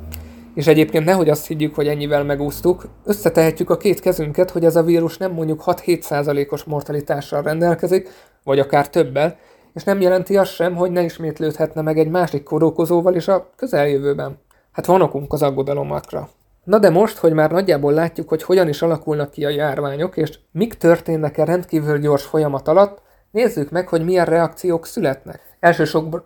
És 0.58 0.68
egyébként 0.68 1.06
nehogy 1.06 1.30
azt 1.30 1.48
higgyük, 1.48 1.76
hogy 1.76 1.88
ennyivel 1.88 2.24
megúsztuk, 2.24 2.86
összetehetjük 3.06 3.70
a 3.70 3.78
két 3.78 4.00
kezünket, 4.00 4.52
hogy 4.52 4.66
ez 4.66 4.76
a 4.76 4.84
vírus 4.84 5.18
nem 5.18 5.32
mondjuk 5.32 5.64
6-7%-os 5.66 6.64
mortalitással 6.64 7.42
rendelkezik, 7.42 8.10
vagy 8.44 8.60
akár 8.60 8.90
többel, 8.90 9.38
és 9.74 9.84
nem 9.84 10.02
jelenti 10.02 10.38
azt 10.38 10.54
sem, 10.54 10.76
hogy 10.76 10.92
ne 10.92 11.04
ismétlődhetne 11.04 11.82
meg 11.82 12.00
egy 12.00 12.10
másik 12.10 12.44
kórokozóval 12.44 13.16
is 13.16 13.28
a 13.28 13.50
közeljövőben. 13.56 14.40
Hát 14.72 14.86
van 14.86 15.02
okunk 15.02 15.34
az 15.34 15.42
aggodalomakra. 15.42 16.30
Na 16.64 16.80
de 16.80 16.90
most, 16.90 17.18
hogy 17.18 17.34
már 17.34 17.52
nagyjából 17.52 17.94
látjuk, 17.94 18.30
hogy 18.30 18.44
hogyan 18.44 18.68
is 18.68 18.82
alakulnak 18.82 19.32
ki 19.32 19.46
a 19.46 19.50
járványok, 19.50 20.18
és 20.18 20.40
mik 20.52 20.74
történnek-e 20.74 21.46
rendkívül 21.46 22.00
gyors 22.00 22.24
folyamat 22.24 22.68
alatt, 22.68 23.02
nézzük 23.32 23.70
meg, 23.70 23.88
hogy 23.88 24.06
milyen 24.06 24.26
reakciók 24.26 24.86
születnek. 24.86 25.56
Elsősorban, 25.60 26.26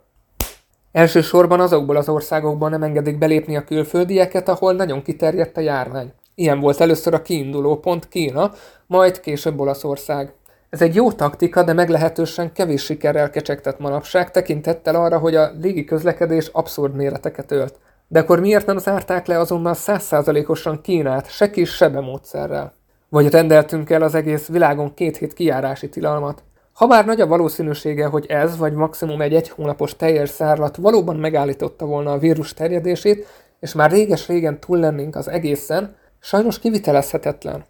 Elsősorban 0.91 1.59
azokból 1.59 1.95
az 1.95 2.09
országokban 2.09 2.69
nem 2.69 2.83
engedik 2.83 3.17
belépni 3.17 3.55
a 3.57 3.63
külföldieket, 3.63 4.49
ahol 4.49 4.73
nagyon 4.73 5.01
kiterjedt 5.01 5.57
a 5.57 5.61
járvány. 5.61 6.13
Ilyen 6.35 6.59
volt 6.59 6.79
először 6.79 7.13
a 7.13 7.21
kiinduló 7.21 7.79
pont 7.79 8.07
Kína, 8.07 8.51
majd 8.87 9.19
később 9.19 9.59
Olaszország. 9.59 10.33
Ez 10.69 10.81
egy 10.81 10.95
jó 10.95 11.11
taktika, 11.11 11.63
de 11.63 11.73
meglehetősen 11.73 12.51
kevés 12.53 12.83
sikerrel 12.83 13.29
kecsegtett 13.29 13.79
manapság, 13.79 14.31
tekintettel 14.31 14.95
arra, 14.95 15.17
hogy 15.17 15.35
a 15.35 15.51
légi 15.61 15.83
közlekedés 15.83 16.47
abszurd 16.47 16.95
méreteket 16.95 17.51
ölt. 17.51 17.79
De 18.07 18.19
akkor 18.19 18.39
miért 18.39 18.65
nem 18.65 18.77
zárták 18.77 19.25
le 19.27 19.39
azonnal 19.39 19.73
százszázalékosan 19.73 20.81
Kínát, 20.81 21.29
se 21.29 21.49
kis 21.49 21.69
sebe 21.75 21.99
módszerrel? 21.99 22.73
Vagy 23.09 23.29
rendeltünk 23.29 23.89
el 23.89 24.01
az 24.01 24.15
egész 24.15 24.47
világon 24.47 24.93
két 24.93 25.17
hét 25.17 25.33
kijárási 25.33 25.89
tilalmat? 25.89 26.43
Ha 26.81 26.87
bár 26.87 27.05
nagy 27.05 27.21
a 27.21 27.27
valószínűsége, 27.27 28.05
hogy 28.05 28.25
ez, 28.25 28.57
vagy 28.57 28.73
maximum 28.73 29.21
egy 29.21 29.33
egy 29.33 29.49
hónapos 29.49 29.95
teljes 29.95 30.29
szárlat 30.29 30.75
valóban 30.75 31.15
megállította 31.15 31.85
volna 31.85 32.11
a 32.11 32.17
vírus 32.17 32.53
terjedését, 32.53 33.27
és 33.59 33.73
már 33.73 33.91
réges-régen 33.91 34.59
túl 34.59 34.77
lennénk 34.77 35.15
az 35.15 35.27
egészen, 35.27 35.95
sajnos 36.19 36.59
kivitelezhetetlen. 36.59 37.65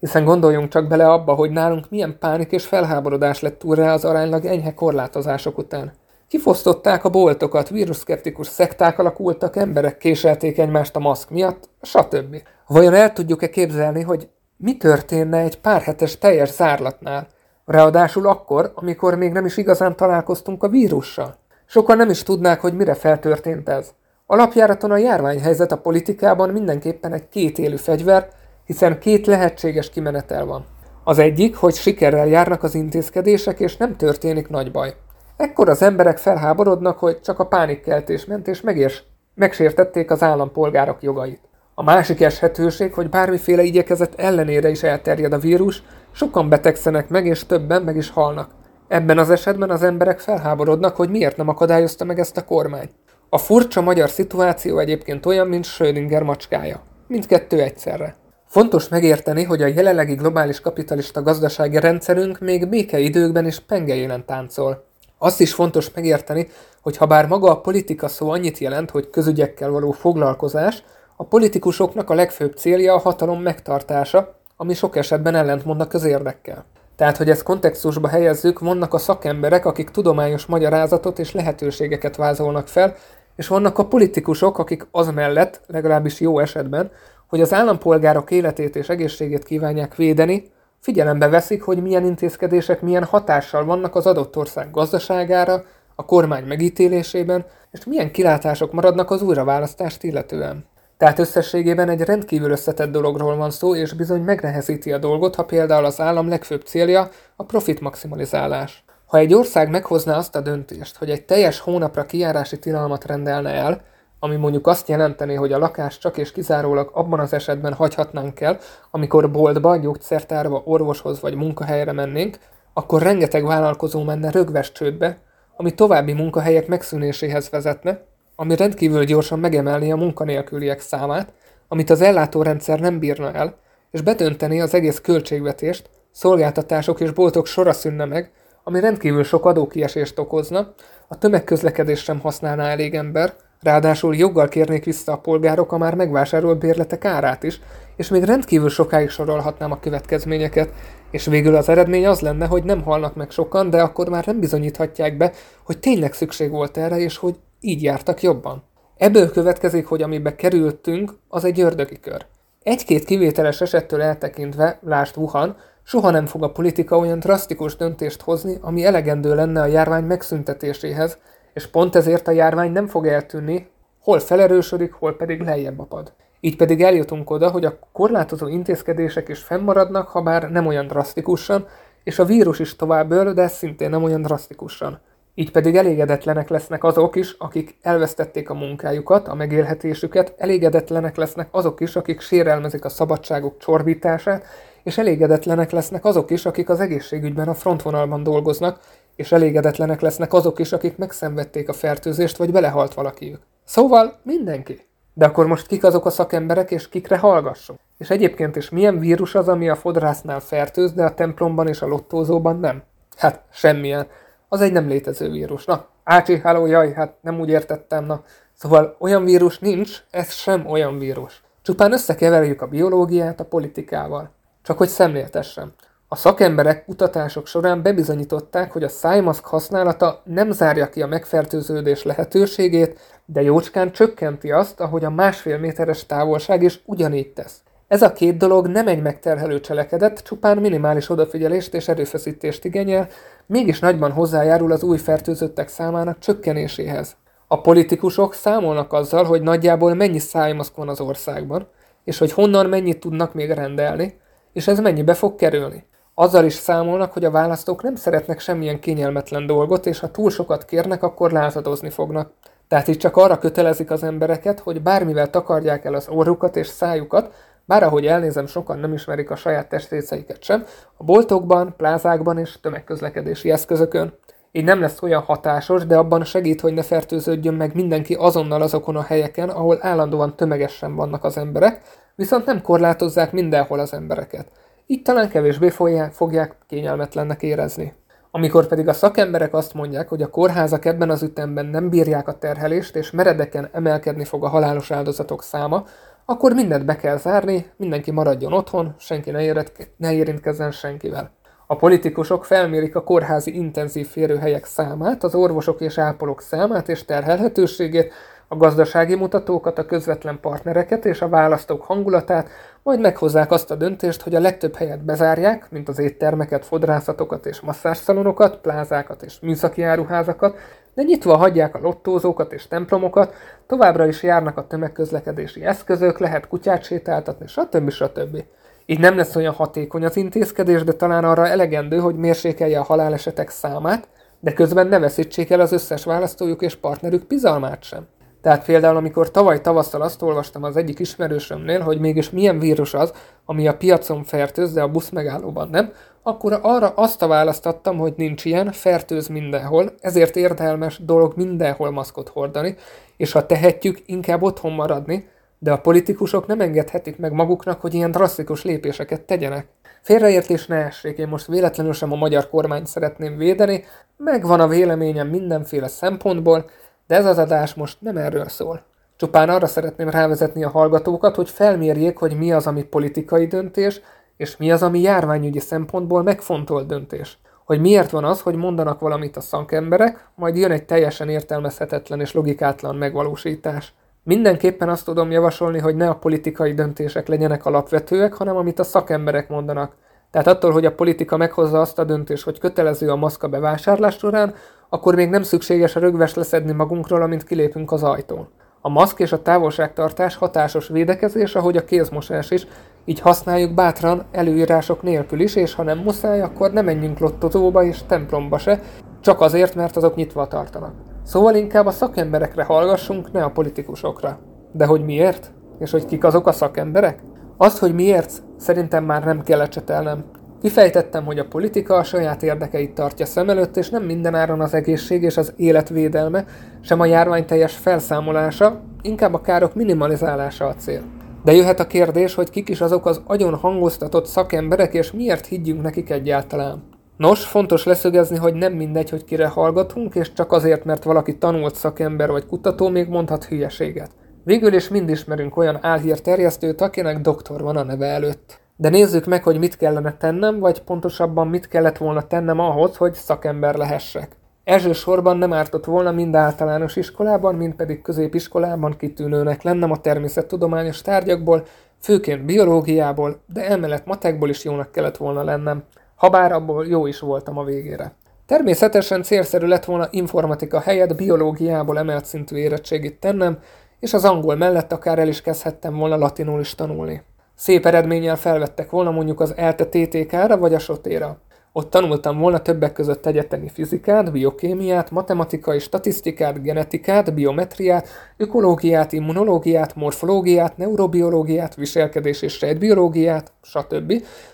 Hiszen 0.00 0.24
gondoljunk 0.24 0.68
csak 0.68 0.88
bele 0.88 1.08
abba, 1.08 1.34
hogy 1.34 1.50
nálunk 1.50 1.90
milyen 1.90 2.16
pánik 2.18 2.52
és 2.52 2.66
felháborodás 2.66 3.40
lett 3.40 3.58
túl 3.58 3.74
rá 3.74 3.92
az 3.92 4.04
aránylag 4.04 4.44
enyhe 4.44 4.74
korlátozások 4.74 5.58
után. 5.58 5.92
Kifosztották 6.28 7.04
a 7.04 7.10
boltokat, 7.10 7.68
víruszkeptikus 7.68 8.46
szekták 8.46 8.98
alakultak, 8.98 9.56
emberek 9.56 9.98
késelték 9.98 10.58
egymást 10.58 10.96
a 10.96 10.98
maszk 10.98 11.30
miatt, 11.30 11.68
stb. 11.82 12.36
Vajon 12.66 12.94
el 12.94 13.12
tudjuk-e 13.12 13.50
képzelni, 13.50 14.02
hogy 14.02 14.28
mi 14.56 14.76
történne 14.76 15.38
egy 15.38 15.60
pár 15.60 15.82
hetes 15.82 16.18
teljes 16.18 16.50
zárlatnál? 16.50 17.36
Ráadásul 17.68 18.26
akkor, 18.26 18.72
amikor 18.74 19.14
még 19.14 19.32
nem 19.32 19.44
is 19.44 19.56
igazán 19.56 19.96
találkoztunk 19.96 20.62
a 20.62 20.68
vírussal. 20.68 21.34
Sokan 21.66 21.96
nem 21.96 22.10
is 22.10 22.22
tudnák, 22.22 22.60
hogy 22.60 22.76
mire 22.76 22.94
feltörtént 22.94 23.68
ez. 23.68 23.90
Alapjáraton 24.26 24.90
a 24.90 24.96
járványhelyzet 24.96 25.72
a 25.72 25.78
politikában 25.78 26.48
mindenképpen 26.48 27.12
egy 27.12 27.28
kétélű 27.28 27.76
fegyver, 27.76 28.28
hiszen 28.64 28.98
két 28.98 29.26
lehetséges 29.26 29.90
kimenetel 29.90 30.44
van. 30.44 30.64
Az 31.04 31.18
egyik, 31.18 31.56
hogy 31.56 31.74
sikerrel 31.74 32.26
járnak 32.26 32.62
az 32.62 32.74
intézkedések, 32.74 33.60
és 33.60 33.76
nem 33.76 33.96
történik 33.96 34.48
nagy 34.48 34.70
baj. 34.70 34.94
Ekkor 35.36 35.68
az 35.68 35.82
emberek 35.82 36.18
felháborodnak, 36.18 36.98
hogy 36.98 37.20
csak 37.20 37.38
a 37.38 37.46
pánikkeltés 37.46 38.24
ment, 38.24 38.48
és 38.48 38.60
megérs, 38.60 39.04
megsértették 39.34 40.10
az 40.10 40.22
állampolgárok 40.22 41.02
jogait. 41.02 41.40
A 41.74 41.82
másik 41.82 42.20
eshetőség, 42.20 42.94
hogy 42.94 43.08
bármiféle 43.08 43.62
igyekezet 43.62 44.14
ellenére 44.16 44.68
is 44.68 44.82
elterjed 44.82 45.32
a 45.32 45.38
vírus, 45.38 45.82
sokan 46.12 46.48
betegszenek 46.48 47.08
meg, 47.08 47.26
és 47.26 47.46
többen 47.46 47.82
meg 47.82 47.96
is 47.96 48.10
halnak. 48.10 48.50
Ebben 48.88 49.18
az 49.18 49.30
esetben 49.30 49.70
az 49.70 49.82
emberek 49.82 50.20
felháborodnak, 50.20 50.96
hogy 50.96 51.10
miért 51.10 51.36
nem 51.36 51.48
akadályozta 51.48 52.04
meg 52.04 52.18
ezt 52.18 52.36
a 52.36 52.44
kormány. 52.44 52.90
A 53.28 53.38
furcsa 53.38 53.80
magyar 53.80 54.10
szituáció 54.10 54.78
egyébként 54.78 55.26
olyan, 55.26 55.46
mint 55.46 55.64
Schrödinger 55.64 56.22
macskája. 56.22 56.82
Mindkettő 57.06 57.60
egyszerre. 57.60 58.16
Fontos 58.46 58.88
megérteni, 58.88 59.44
hogy 59.44 59.62
a 59.62 59.66
jelenlegi 59.66 60.14
globális 60.14 60.60
kapitalista 60.60 61.22
gazdasági 61.22 61.80
rendszerünk 61.80 62.38
még 62.38 62.68
békeidőkben 62.68 63.46
is 63.46 63.60
pengejélen 63.60 64.24
táncol. 64.26 64.84
Azt 65.18 65.40
is 65.40 65.54
fontos 65.54 65.90
megérteni, 65.94 66.48
hogy 66.82 66.96
ha 66.96 67.06
bár 67.06 67.26
maga 67.26 67.50
a 67.50 67.60
politika 67.60 68.08
szó 68.08 68.30
annyit 68.30 68.58
jelent, 68.58 68.90
hogy 68.90 69.10
közügyekkel 69.10 69.70
való 69.70 69.90
foglalkozás, 69.90 70.82
a 71.16 71.24
politikusoknak 71.24 72.10
a 72.10 72.14
legfőbb 72.14 72.56
célja 72.56 72.94
a 72.94 72.98
hatalom 72.98 73.42
megtartása, 73.42 74.37
ami 74.60 74.74
sok 74.74 74.96
esetben 74.96 75.34
ellentmond 75.34 75.80
a 75.80 75.86
közérdekkel. 75.86 76.64
Tehát, 76.96 77.16
hogy 77.16 77.30
ezt 77.30 77.42
kontextusba 77.42 78.08
helyezzük, 78.08 78.58
vannak 78.58 78.94
a 78.94 78.98
szakemberek, 78.98 79.66
akik 79.66 79.90
tudományos 79.90 80.46
magyarázatot 80.46 81.18
és 81.18 81.32
lehetőségeket 81.32 82.16
vázolnak 82.16 82.68
fel, 82.68 82.94
és 83.36 83.48
vannak 83.48 83.78
a 83.78 83.86
politikusok, 83.86 84.58
akik 84.58 84.86
az 84.90 85.08
mellett, 85.08 85.60
legalábbis 85.66 86.20
jó 86.20 86.38
esetben, 86.38 86.90
hogy 87.26 87.40
az 87.40 87.52
állampolgárok 87.52 88.30
életét 88.30 88.76
és 88.76 88.88
egészségét 88.88 89.44
kívánják 89.44 89.94
védeni, 89.94 90.50
figyelembe 90.80 91.28
veszik, 91.28 91.62
hogy 91.62 91.82
milyen 91.82 92.04
intézkedések 92.04 92.80
milyen 92.80 93.04
hatással 93.04 93.64
vannak 93.64 93.94
az 93.94 94.06
adott 94.06 94.36
ország 94.36 94.70
gazdaságára, 94.70 95.64
a 95.94 96.04
kormány 96.04 96.44
megítélésében, 96.44 97.44
és 97.70 97.84
milyen 97.84 98.10
kilátások 98.10 98.72
maradnak 98.72 99.10
az 99.10 99.22
újraválasztást 99.22 100.02
illetően. 100.02 100.64
Tehát 100.98 101.18
összességében 101.18 101.88
egy 101.88 102.00
rendkívül 102.00 102.50
összetett 102.50 102.90
dologról 102.90 103.36
van 103.36 103.50
szó, 103.50 103.74
és 103.74 103.92
bizony 103.92 104.20
megnehezíti 104.20 104.92
a 104.92 104.98
dolgot, 104.98 105.34
ha 105.34 105.44
például 105.44 105.84
az 105.84 106.00
állam 106.00 106.28
legfőbb 106.28 106.62
célja 106.62 107.08
a 107.36 107.44
profit 107.44 107.80
maximalizálás. 107.80 108.84
Ha 109.06 109.18
egy 109.18 109.34
ország 109.34 109.70
meghozná 109.70 110.16
azt 110.16 110.36
a 110.36 110.40
döntést, 110.40 110.96
hogy 110.96 111.10
egy 111.10 111.24
teljes 111.24 111.58
hónapra 111.58 112.06
kijárási 112.06 112.58
tilalmat 112.58 113.04
rendelne 113.04 113.50
el, 113.50 113.80
ami 114.18 114.36
mondjuk 114.36 114.66
azt 114.66 114.88
jelenteni, 114.88 115.34
hogy 115.34 115.52
a 115.52 115.58
lakást 115.58 116.00
csak 116.00 116.16
és 116.16 116.32
kizárólag 116.32 116.90
abban 116.92 117.20
az 117.20 117.32
esetben 117.32 117.72
hagyhatnánk 117.72 118.40
el, 118.40 118.58
amikor 118.90 119.30
boltba, 119.30 119.76
gyógyszertárba, 119.76 120.62
orvoshoz 120.64 121.20
vagy 121.20 121.34
munkahelyre 121.34 121.92
mennénk, 121.92 122.38
akkor 122.72 123.02
rengeteg 123.02 123.44
vállalkozó 123.44 124.02
menne 124.02 124.30
rögves 124.30 124.72
csődbe, 124.72 125.18
ami 125.56 125.74
további 125.74 126.12
munkahelyek 126.12 126.66
megszűnéséhez 126.66 127.50
vezetne, 127.50 128.00
ami 128.40 128.56
rendkívül 128.56 129.04
gyorsan 129.04 129.38
megemelni 129.38 129.92
a 129.92 129.96
munkanélküliek 129.96 130.80
számát, 130.80 131.32
amit 131.68 131.90
az 131.90 132.00
ellátórendszer 132.00 132.80
nem 132.80 132.98
bírna 132.98 133.32
el, 133.32 133.58
és 133.90 134.00
bedönteni 134.00 134.60
az 134.60 134.74
egész 134.74 135.00
költségvetést, 135.00 135.90
szolgáltatások 136.10 137.00
és 137.00 137.10
boltok 137.10 137.46
sora 137.46 137.72
szűnne 137.72 138.04
meg, 138.04 138.32
ami 138.64 138.80
rendkívül 138.80 139.24
sok 139.24 139.46
adókiesést 139.46 140.18
okozna, 140.18 140.74
a 141.08 141.18
tömegközlekedés 141.18 142.02
sem 142.02 142.20
használná 142.20 142.68
elég 142.68 142.94
ember, 142.94 143.34
ráadásul 143.62 144.16
joggal 144.16 144.48
kérnék 144.48 144.84
vissza 144.84 145.12
a 145.12 145.18
polgárok 145.18 145.72
a 145.72 145.78
már 145.78 145.94
megvásárolt 145.94 146.58
bérletek 146.58 147.04
árát 147.04 147.42
is, 147.42 147.60
és 147.96 148.08
még 148.08 148.22
rendkívül 148.22 148.68
sokáig 148.68 149.08
sorolhatnám 149.08 149.72
a 149.72 149.80
következményeket, 149.80 150.72
és 151.10 151.26
végül 151.26 151.56
az 151.56 151.68
eredmény 151.68 152.06
az 152.06 152.20
lenne, 152.20 152.46
hogy 152.46 152.64
nem 152.64 152.82
halnak 152.82 153.14
meg 153.14 153.30
sokan, 153.30 153.70
de 153.70 153.82
akkor 153.82 154.08
már 154.08 154.26
nem 154.26 154.40
bizonyíthatják 154.40 155.16
be, 155.16 155.32
hogy 155.62 155.78
tényleg 155.78 156.12
szükség 156.12 156.50
volt 156.50 156.76
erre, 156.76 156.98
és 156.98 157.16
hogy 157.16 157.34
így 157.60 157.82
jártak 157.82 158.22
jobban. 158.22 158.62
Ebből 158.96 159.30
következik, 159.30 159.86
hogy 159.86 160.02
amibe 160.02 160.34
kerültünk, 160.34 161.12
az 161.28 161.44
egy 161.44 161.60
ördögi 161.60 162.00
kör. 162.00 162.26
Egy-két 162.62 163.04
kivételes 163.04 163.60
esettől 163.60 164.02
eltekintve, 164.02 164.78
lásd 164.82 165.16
Wuhan, 165.16 165.56
soha 165.82 166.10
nem 166.10 166.26
fog 166.26 166.42
a 166.42 166.52
politika 166.52 166.98
olyan 166.98 167.18
drasztikus 167.18 167.76
döntést 167.76 168.22
hozni, 168.22 168.58
ami 168.60 168.84
elegendő 168.84 169.34
lenne 169.34 169.60
a 169.60 169.66
járvány 169.66 170.04
megszüntetéséhez, 170.04 171.18
és 171.54 171.66
pont 171.66 171.96
ezért 171.96 172.28
a 172.28 172.30
járvány 172.30 172.72
nem 172.72 172.86
fog 172.86 173.06
eltűnni, 173.06 173.68
hol 174.02 174.18
felerősödik, 174.18 174.92
hol 174.92 175.16
pedig 175.16 175.40
lejjebb 175.40 175.78
apad. 175.78 176.12
Így 176.40 176.56
pedig 176.56 176.82
eljutunk 176.82 177.30
oda, 177.30 177.50
hogy 177.50 177.64
a 177.64 177.78
korlátozó 177.92 178.46
intézkedések 178.46 179.28
is 179.28 179.38
fennmaradnak, 179.38 180.08
ha 180.08 180.22
bár 180.22 180.50
nem 180.50 180.66
olyan 180.66 180.86
drasztikusan, 180.86 181.66
és 182.04 182.18
a 182.18 182.24
vírus 182.24 182.58
is 182.58 182.76
tovább 182.76 183.10
öl, 183.10 183.32
de 183.32 183.48
szintén 183.48 183.90
nem 183.90 184.02
olyan 184.02 184.22
drasztikusan. 184.22 185.00
Így 185.38 185.50
pedig 185.50 185.76
elégedetlenek 185.76 186.48
lesznek 186.48 186.84
azok 186.84 187.16
is, 187.16 187.34
akik 187.38 187.78
elvesztették 187.82 188.50
a 188.50 188.54
munkájukat, 188.54 189.28
a 189.28 189.34
megélhetésüket, 189.34 190.34
elégedetlenek 190.38 191.16
lesznek 191.16 191.48
azok 191.50 191.80
is, 191.80 191.96
akik 191.96 192.20
sérelmezik 192.20 192.84
a 192.84 192.88
szabadságok 192.88 193.58
csorbítását, 193.58 194.44
és 194.82 194.98
elégedetlenek 194.98 195.70
lesznek 195.70 196.04
azok 196.04 196.30
is, 196.30 196.46
akik 196.46 196.68
az 196.68 196.80
egészségügyben 196.80 197.48
a 197.48 197.54
frontvonalban 197.54 198.22
dolgoznak, 198.22 198.80
és 199.16 199.32
elégedetlenek 199.32 200.00
lesznek 200.00 200.32
azok 200.32 200.58
is, 200.58 200.72
akik 200.72 200.96
megszenvedték 200.96 201.68
a 201.68 201.72
fertőzést, 201.72 202.36
vagy 202.36 202.52
belehalt 202.52 202.94
valakiük. 202.94 203.40
Szóval 203.64 204.18
mindenki. 204.22 204.80
De 205.14 205.24
akkor 205.24 205.46
most 205.46 205.66
kik 205.66 205.84
azok 205.84 206.06
a 206.06 206.10
szakemberek, 206.10 206.70
és 206.70 206.88
kikre 206.88 207.18
hallgassunk? 207.18 207.78
És 207.98 208.10
egyébként 208.10 208.56
is 208.56 208.70
milyen 208.70 208.98
vírus 208.98 209.34
az, 209.34 209.48
ami 209.48 209.68
a 209.68 209.76
fodrásznál 209.76 210.40
fertőz, 210.40 210.92
de 210.92 211.04
a 211.04 211.14
templomban 211.14 211.68
és 211.68 211.82
a 211.82 211.86
lottózóban 211.86 212.60
nem? 212.60 212.82
Hát, 213.16 213.42
semmilyen. 213.50 214.06
Az 214.48 214.60
egy 214.60 214.72
nem 214.72 214.88
létező 214.88 215.30
vírus. 215.30 215.64
Na, 215.64 215.86
ácsi, 216.04 216.38
háló, 216.38 216.66
jaj, 216.66 216.92
hát 216.92 217.14
nem 217.20 217.40
úgy 217.40 217.48
értettem, 217.48 218.04
na. 218.04 218.22
Szóval 218.54 218.96
olyan 218.98 219.24
vírus 219.24 219.58
nincs, 219.58 220.04
ez 220.10 220.32
sem 220.32 220.66
olyan 220.66 220.98
vírus. 220.98 221.42
Csupán 221.62 221.92
összekeverjük 221.92 222.62
a 222.62 222.66
biológiát 222.66 223.40
a 223.40 223.44
politikával. 223.44 224.30
Csak 224.62 224.78
hogy 224.78 224.88
szemléltessem. 224.88 225.72
A 226.08 226.16
szakemberek 226.16 226.84
kutatások 226.84 227.46
során 227.46 227.82
bebizonyították, 227.82 228.72
hogy 228.72 228.82
a 228.82 228.88
szájmaszk 228.88 229.44
használata 229.44 230.22
nem 230.24 230.50
zárja 230.50 230.88
ki 230.88 231.02
a 231.02 231.06
megfertőződés 231.06 232.02
lehetőségét, 232.02 232.98
de 233.24 233.42
jócskán 233.42 233.92
csökkenti 233.92 234.52
azt, 234.52 234.80
ahogy 234.80 235.04
a 235.04 235.10
másfél 235.10 235.58
méteres 235.58 236.06
távolság 236.06 236.62
is 236.62 236.80
ugyanígy 236.84 237.32
tesz. 237.32 237.60
Ez 237.88 238.02
a 238.02 238.12
két 238.12 238.36
dolog 238.36 238.66
nem 238.66 238.88
egy 238.88 239.02
megterhelő 239.02 239.60
cselekedet, 239.60 240.22
csupán 240.22 240.58
minimális 240.58 241.10
odafigyelést 241.10 241.74
és 241.74 241.88
erőfeszítést 241.88 242.64
igényel, 242.64 243.08
mégis 243.48 243.78
nagyban 243.78 244.12
hozzájárul 244.12 244.72
az 244.72 244.82
új 244.82 244.98
fertőzöttek 244.98 245.68
számának 245.68 246.18
csökkenéséhez. 246.18 247.16
A 247.46 247.60
politikusok 247.60 248.34
számolnak 248.34 248.92
azzal, 248.92 249.24
hogy 249.24 249.42
nagyjából 249.42 249.94
mennyi 249.94 250.18
szájmaszk 250.18 250.76
van 250.76 250.88
az 250.88 251.00
országban, 251.00 251.68
és 252.04 252.18
hogy 252.18 252.32
honnan 252.32 252.66
mennyit 252.66 253.00
tudnak 253.00 253.34
még 253.34 253.50
rendelni, 253.50 254.20
és 254.52 254.66
ez 254.66 254.80
mennyibe 254.80 255.14
fog 255.14 255.34
kerülni. 255.34 255.84
Azzal 256.14 256.44
is 256.44 256.52
számolnak, 256.52 257.12
hogy 257.12 257.24
a 257.24 257.30
választók 257.30 257.82
nem 257.82 257.94
szeretnek 257.94 258.40
semmilyen 258.40 258.80
kényelmetlen 258.80 259.46
dolgot, 259.46 259.86
és 259.86 259.98
ha 259.98 260.10
túl 260.10 260.30
sokat 260.30 260.64
kérnek, 260.64 261.02
akkor 261.02 261.32
lázadozni 261.32 261.90
fognak. 261.90 262.32
Tehát 262.68 262.88
itt 262.88 262.98
csak 262.98 263.16
arra 263.16 263.38
kötelezik 263.38 263.90
az 263.90 264.02
embereket, 264.02 264.60
hogy 264.60 264.82
bármivel 264.82 265.30
takarják 265.30 265.84
el 265.84 265.94
az 265.94 266.08
orrukat 266.08 266.56
és 266.56 266.66
szájukat, 266.66 267.34
bár 267.68 267.82
ahogy 267.82 268.06
elnézem, 268.06 268.46
sokan 268.46 268.78
nem 268.78 268.92
ismerik 268.92 269.30
a 269.30 269.36
saját 269.36 269.68
testrészeiket 269.68 270.42
sem, 270.42 270.64
a 270.96 271.04
boltokban, 271.04 271.74
plázákban 271.76 272.38
és 272.38 272.60
tömegközlekedési 272.60 273.50
eszközökön. 273.50 274.18
Így 274.52 274.64
nem 274.64 274.80
lesz 274.80 275.02
olyan 275.02 275.22
hatásos, 275.22 275.86
de 275.86 275.96
abban 275.96 276.24
segít, 276.24 276.60
hogy 276.60 276.74
ne 276.74 276.82
fertőződjön 276.82 277.54
meg 277.54 277.74
mindenki 277.74 278.14
azonnal 278.14 278.62
azokon 278.62 278.96
a 278.96 279.02
helyeken, 279.02 279.48
ahol 279.48 279.78
állandóan 279.80 280.36
tömegesen 280.36 280.94
vannak 280.94 281.24
az 281.24 281.36
emberek, 281.36 281.80
viszont 282.14 282.46
nem 282.46 282.62
korlátozzák 282.62 283.32
mindenhol 283.32 283.78
az 283.78 283.92
embereket. 283.92 284.46
Így 284.86 285.02
talán 285.02 285.28
kevésbé 285.28 285.68
fogják, 286.10 286.56
kényelmetlennek 286.66 287.42
érezni. 287.42 287.92
Amikor 288.30 288.66
pedig 288.66 288.88
a 288.88 288.92
szakemberek 288.92 289.54
azt 289.54 289.74
mondják, 289.74 290.08
hogy 290.08 290.22
a 290.22 290.30
kórházak 290.30 290.84
ebben 290.84 291.10
az 291.10 291.22
ütemben 291.22 291.66
nem 291.66 291.88
bírják 291.88 292.28
a 292.28 292.38
terhelést, 292.38 292.96
és 292.96 293.10
meredeken 293.10 293.68
emelkedni 293.72 294.24
fog 294.24 294.44
a 294.44 294.48
halálos 294.48 294.90
áldozatok 294.90 295.42
száma, 295.42 295.84
akkor 296.30 296.52
mindent 296.52 296.84
be 296.84 296.96
kell 296.96 297.16
zárni, 297.16 297.66
mindenki 297.76 298.10
maradjon 298.10 298.52
otthon, 298.52 298.94
senki 298.98 299.30
ne, 299.30 299.42
éret, 299.42 299.90
ne 299.96 300.12
érintkezzen 300.12 300.70
senkivel. 300.70 301.30
A 301.66 301.76
politikusok 301.76 302.44
felmérik 302.44 302.96
a 302.96 303.02
kórházi 303.02 303.54
intenzív 303.54 304.06
férőhelyek 304.06 304.64
számát, 304.64 305.24
az 305.24 305.34
orvosok 305.34 305.80
és 305.80 305.98
ápolók 305.98 306.40
számát 306.40 306.88
és 306.88 307.04
terhelhetőségét, 307.04 308.12
a 308.48 308.56
gazdasági 308.56 309.14
mutatókat, 309.14 309.78
a 309.78 309.86
közvetlen 309.86 310.40
partnereket 310.40 311.04
és 311.04 311.20
a 311.20 311.28
választók 311.28 311.82
hangulatát, 311.82 312.48
majd 312.82 313.00
meghozzák 313.00 313.50
azt 313.50 313.70
a 313.70 313.74
döntést, 313.74 314.22
hogy 314.22 314.34
a 314.34 314.40
legtöbb 314.40 314.76
helyet 314.76 315.04
bezárják, 315.04 315.70
mint 315.70 315.88
az 315.88 315.98
éttermeket, 315.98 316.64
fodrászatokat 316.64 317.46
és 317.46 317.60
masszásszalonokat, 317.60 318.56
plázákat 318.56 319.22
és 319.22 319.40
műszaki 319.40 319.82
áruházakat, 319.82 320.56
de 320.98 321.04
nyitva 321.04 321.36
hagyják 321.36 321.74
a 321.74 321.80
lottózókat 321.80 322.52
és 322.52 322.68
templomokat, 322.68 323.34
továbbra 323.66 324.06
is 324.06 324.22
járnak 324.22 324.56
a 324.56 324.66
tömegközlekedési 324.66 325.64
eszközök, 325.64 326.18
lehet 326.18 326.48
kutyát 326.48 326.84
sétáltatni, 326.84 327.46
stb. 327.46 327.90
stb. 327.90 328.44
Így 328.86 328.98
nem 328.98 329.16
lesz 329.16 329.36
olyan 329.36 329.54
hatékony 329.54 330.04
az 330.04 330.16
intézkedés, 330.16 330.84
de 330.84 330.92
talán 330.92 331.24
arra 331.24 331.48
elegendő, 331.48 331.98
hogy 331.98 332.14
mérsékelje 332.14 332.78
a 332.78 332.82
halálesetek 332.82 333.50
számát, 333.50 334.08
de 334.40 334.52
közben 334.52 334.86
ne 334.86 334.98
veszítsék 334.98 335.50
el 335.50 335.60
az 335.60 335.72
összes 335.72 336.04
választójuk 336.04 336.62
és 336.62 336.74
partnerük 336.74 337.26
bizalmát 337.26 337.82
sem. 337.82 338.06
Tehát 338.42 338.64
például, 338.64 338.96
amikor 338.96 339.30
tavaly 339.30 339.60
tavasszal 339.60 340.02
azt 340.02 340.22
olvastam 340.22 340.62
az 340.62 340.76
egyik 340.76 340.98
ismerősömnél, 340.98 341.80
hogy 341.80 342.00
mégis 342.00 342.30
milyen 342.30 342.58
vírus 342.58 342.94
az, 342.94 343.12
ami 343.44 343.68
a 343.68 343.76
piacon 343.76 344.24
fertőz, 344.24 344.72
de 344.72 344.82
a 344.82 344.88
busz 344.88 345.08
megállóban 345.08 345.68
nem, 345.68 345.92
akkor 346.22 346.58
arra 346.62 346.88
azt 346.88 347.22
a 347.22 347.26
választattam, 347.26 347.98
hogy 347.98 348.12
nincs 348.16 348.44
ilyen, 348.44 348.72
fertőz 348.72 349.28
mindenhol, 349.28 349.92
ezért 350.00 350.36
értelmes 350.36 350.98
dolog 351.04 351.32
mindenhol 351.36 351.90
maszkot 351.90 352.28
hordani, 352.28 352.76
és 353.16 353.32
ha 353.32 353.46
tehetjük, 353.46 354.02
inkább 354.06 354.42
otthon 354.42 354.72
maradni, 354.72 355.28
de 355.58 355.72
a 355.72 355.78
politikusok 355.78 356.46
nem 356.46 356.60
engedhetik 356.60 357.18
meg 357.18 357.32
maguknak, 357.32 357.80
hogy 357.80 357.94
ilyen 357.94 358.10
drasztikus 358.10 358.64
lépéseket 358.64 359.20
tegyenek. 359.20 359.66
Félreértés 360.02 360.66
ne 360.66 360.76
essék, 360.76 361.18
én 361.18 361.28
most 361.28 361.46
véletlenül 361.46 361.92
sem 361.92 362.12
a 362.12 362.16
magyar 362.16 362.48
kormányt 362.48 362.86
szeretném 362.86 363.36
védeni, 363.36 363.84
megvan 364.16 364.60
a 364.60 364.68
véleményem 364.68 365.28
mindenféle 365.28 365.88
szempontból, 365.88 366.70
de 367.08 367.16
ez 367.16 367.26
az 367.26 367.38
adás 367.38 367.74
most 367.74 367.96
nem 368.00 368.16
erről 368.16 368.48
szól. 368.48 368.82
Csupán 369.16 369.48
arra 369.48 369.66
szeretném 369.66 370.08
rávezetni 370.08 370.64
a 370.64 370.68
hallgatókat, 370.68 371.36
hogy 371.36 371.50
felmérjék, 371.50 372.16
hogy 372.16 372.38
mi 372.38 372.52
az, 372.52 372.66
ami 372.66 372.82
politikai 372.82 373.46
döntés, 373.46 374.00
és 374.36 374.56
mi 374.56 374.70
az, 374.72 374.82
ami 374.82 375.00
járványügyi 375.00 375.58
szempontból 375.58 376.22
megfontolt 376.22 376.86
döntés. 376.86 377.38
Hogy 377.64 377.80
miért 377.80 378.10
van 378.10 378.24
az, 378.24 378.40
hogy 378.40 378.54
mondanak 378.54 379.00
valamit 379.00 379.36
a 379.36 379.40
szakemberek, 379.40 380.28
majd 380.34 380.56
jön 380.56 380.70
egy 380.70 380.84
teljesen 380.84 381.28
értelmezhetetlen 381.28 382.20
és 382.20 382.32
logikátlan 382.32 382.96
megvalósítás. 382.96 383.92
Mindenképpen 384.22 384.88
azt 384.88 385.04
tudom 385.04 385.30
javasolni, 385.30 385.78
hogy 385.78 385.96
ne 385.96 386.08
a 386.08 386.14
politikai 386.14 386.74
döntések 386.74 387.28
legyenek 387.28 387.66
alapvetőek, 387.66 388.32
hanem 388.32 388.56
amit 388.56 388.78
a 388.78 388.84
szakemberek 388.84 389.48
mondanak. 389.48 389.92
Tehát 390.30 390.46
attól, 390.46 390.72
hogy 390.72 390.86
a 390.86 390.94
politika 390.94 391.36
meghozza 391.36 391.80
azt 391.80 391.98
a 391.98 392.04
döntést, 392.04 392.44
hogy 392.44 392.58
kötelező 392.58 393.10
a 393.10 393.16
maszka 393.16 393.48
bevásárlás 393.48 394.16
során, 394.16 394.54
akkor 394.88 395.14
még 395.14 395.28
nem 395.28 395.42
szükséges 395.42 395.96
a 395.96 396.00
rögves 396.00 396.34
leszedni 396.34 396.72
magunkról, 396.72 397.22
amint 397.22 397.44
kilépünk 397.44 397.92
az 397.92 398.02
ajtón. 398.02 398.48
A 398.80 398.88
maszk 398.88 399.20
és 399.20 399.32
a 399.32 399.42
távolságtartás 399.42 400.36
hatásos 400.36 400.88
védekezés, 400.88 401.54
ahogy 401.54 401.76
a 401.76 401.84
kézmosás 401.84 402.50
is, 402.50 402.66
így 403.04 403.20
használjuk 403.20 403.74
bátran 403.74 404.24
előírások 404.32 405.02
nélkül 405.02 405.40
is, 405.40 405.56
és 405.56 405.74
ha 405.74 405.82
nem 405.82 405.98
muszáj, 405.98 406.40
akkor 406.40 406.72
ne 406.72 406.82
menjünk 406.82 407.18
lottozóba 407.18 407.84
és 407.84 408.02
templomba 408.06 408.58
se, 408.58 408.80
csak 409.20 409.40
azért, 409.40 409.74
mert 409.74 409.96
azok 409.96 410.14
nyitva 410.14 410.48
tartanak. 410.48 410.92
Szóval 411.22 411.54
inkább 411.54 411.86
a 411.86 411.90
szakemberekre 411.90 412.64
hallgassunk, 412.64 413.32
ne 413.32 413.44
a 413.44 413.50
politikusokra. 413.50 414.38
De 414.72 414.86
hogy 414.86 415.04
miért? 415.04 415.50
És 415.78 415.90
hogy 415.90 416.04
kik 416.04 416.24
azok 416.24 416.46
a 416.46 416.52
szakemberek? 416.52 417.22
Azt, 417.56 417.78
hogy 417.78 417.94
miért, 417.94 418.32
szerintem 418.56 419.04
már 419.04 419.24
nem 419.24 419.42
kell 419.42 419.60
ecsetelnem. 419.60 420.24
Kifejtettem, 420.62 421.24
hogy 421.24 421.38
a 421.38 421.48
politika 421.48 421.94
a 421.94 422.04
saját 422.04 422.42
érdekeit 422.42 422.94
tartja 422.94 423.26
szem 423.26 423.50
előtt, 423.50 423.76
és 423.76 423.88
nem 423.88 424.02
mindenáron 424.02 424.60
az 424.60 424.74
egészség 424.74 425.22
és 425.22 425.36
az 425.36 425.52
életvédelme, 425.56 426.44
sem 426.80 427.00
a 427.00 427.06
járvány 427.06 427.46
teljes 427.46 427.76
felszámolása, 427.76 428.80
inkább 429.02 429.34
a 429.34 429.40
károk 429.40 429.74
minimalizálása 429.74 430.66
a 430.66 430.74
cél. 430.74 431.02
De 431.44 431.52
jöhet 431.52 431.80
a 431.80 431.86
kérdés, 431.86 432.34
hogy 432.34 432.50
kik 432.50 432.68
is 432.68 432.80
azok 432.80 433.06
az 433.06 433.20
agyon 433.26 433.54
hangoztatott 433.54 434.26
szakemberek, 434.26 434.94
és 434.94 435.12
miért 435.12 435.46
higgyünk 435.46 435.82
nekik 435.82 436.10
egyáltalán. 436.10 436.82
Nos, 437.16 437.44
fontos 437.44 437.84
leszögezni, 437.84 438.36
hogy 438.36 438.54
nem 438.54 438.72
mindegy, 438.72 439.10
hogy 439.10 439.24
kire 439.24 439.46
hallgatunk, 439.46 440.14
és 440.14 440.32
csak 440.32 440.52
azért, 440.52 440.84
mert 440.84 441.04
valaki 441.04 441.38
tanult 441.38 441.74
szakember 441.74 442.30
vagy 442.30 442.46
kutató, 442.46 442.88
még 442.88 443.08
mondhat 443.08 443.44
hülyeséget. 443.44 444.10
Végül 444.44 444.72
is 444.72 444.88
mind 444.88 445.08
ismerünk 445.08 445.56
olyan 445.56 445.78
álhír 445.82 446.20
terjesztőt, 446.20 446.80
akinek 446.80 447.20
doktor 447.20 447.62
van 447.62 447.76
a 447.76 447.82
neve 447.82 448.06
előtt. 448.06 448.60
De 448.80 448.88
nézzük 448.88 449.26
meg, 449.26 449.42
hogy 449.42 449.58
mit 449.58 449.76
kellene 449.76 450.16
tennem, 450.16 450.58
vagy 450.58 450.82
pontosabban 450.82 451.48
mit 451.48 451.68
kellett 451.68 451.96
volna 451.96 452.26
tennem 452.26 452.58
ahhoz, 452.58 452.96
hogy 452.96 453.14
szakember 453.14 453.74
lehessek. 453.74 454.36
Elsősorban 454.64 455.36
nem 455.36 455.52
ártott 455.52 455.84
volna 455.84 456.12
mind 456.12 456.34
általános 456.34 456.96
iskolában, 456.96 457.54
mind 457.54 457.74
pedig 457.74 458.02
középiskolában 458.02 458.96
kitűnőnek 458.96 459.62
lennem 459.62 459.90
a 459.90 460.00
természettudományos 460.00 461.02
tárgyakból, 461.02 461.64
főként 462.00 462.44
biológiából, 462.44 463.40
de 463.46 463.68
emellett 463.68 464.06
matekból 464.06 464.48
is 464.48 464.64
jónak 464.64 464.92
kellett 464.92 465.16
volna 465.16 465.42
lennem, 465.42 465.82
habár 466.14 466.52
abból 466.52 466.86
jó 466.86 467.06
is 467.06 467.20
voltam 467.20 467.58
a 467.58 467.64
végére. 467.64 468.12
Természetesen 468.46 469.22
célszerű 469.22 469.66
lett 469.66 469.84
volna 469.84 470.08
informatika 470.10 470.80
helyett 470.80 471.16
biológiából 471.16 471.98
emelt 471.98 472.24
szintű 472.24 472.56
érettségit 472.56 473.20
tennem, 473.20 473.58
és 474.00 474.14
az 474.14 474.24
angol 474.24 474.56
mellett 474.56 474.92
akár 474.92 475.18
el 475.18 475.28
is 475.28 475.40
kezdhettem 475.40 475.96
volna 475.96 476.16
latinul 476.16 476.60
is 476.60 476.74
tanulni. 476.74 477.22
Szép 477.58 477.86
eredménnyel 477.86 478.36
felvettek 478.36 478.90
volna 478.90 479.10
mondjuk 479.10 479.40
az 479.40 479.56
ELTE 479.56 479.86
TTK-ra 479.86 480.56
vagy 480.56 480.74
a 480.74 480.78
sotéra. 480.78 481.38
Ott 481.72 481.90
tanultam 481.90 482.38
volna 482.38 482.58
többek 482.58 482.92
között 482.92 483.26
egyetemi 483.26 483.68
fizikát, 483.68 484.32
biokémiát, 484.32 485.10
matematikai 485.10 485.78
statisztikát, 485.78 486.62
genetikát, 486.62 487.34
biometriát, 487.34 488.08
ökológiát, 488.36 489.12
immunológiát, 489.12 489.94
morfológiát, 489.94 490.76
neurobiológiát, 490.76 491.74
viselkedés 491.74 492.42
és 492.42 492.52
sejtbiológiát, 492.52 493.52
stb. 493.62 494.12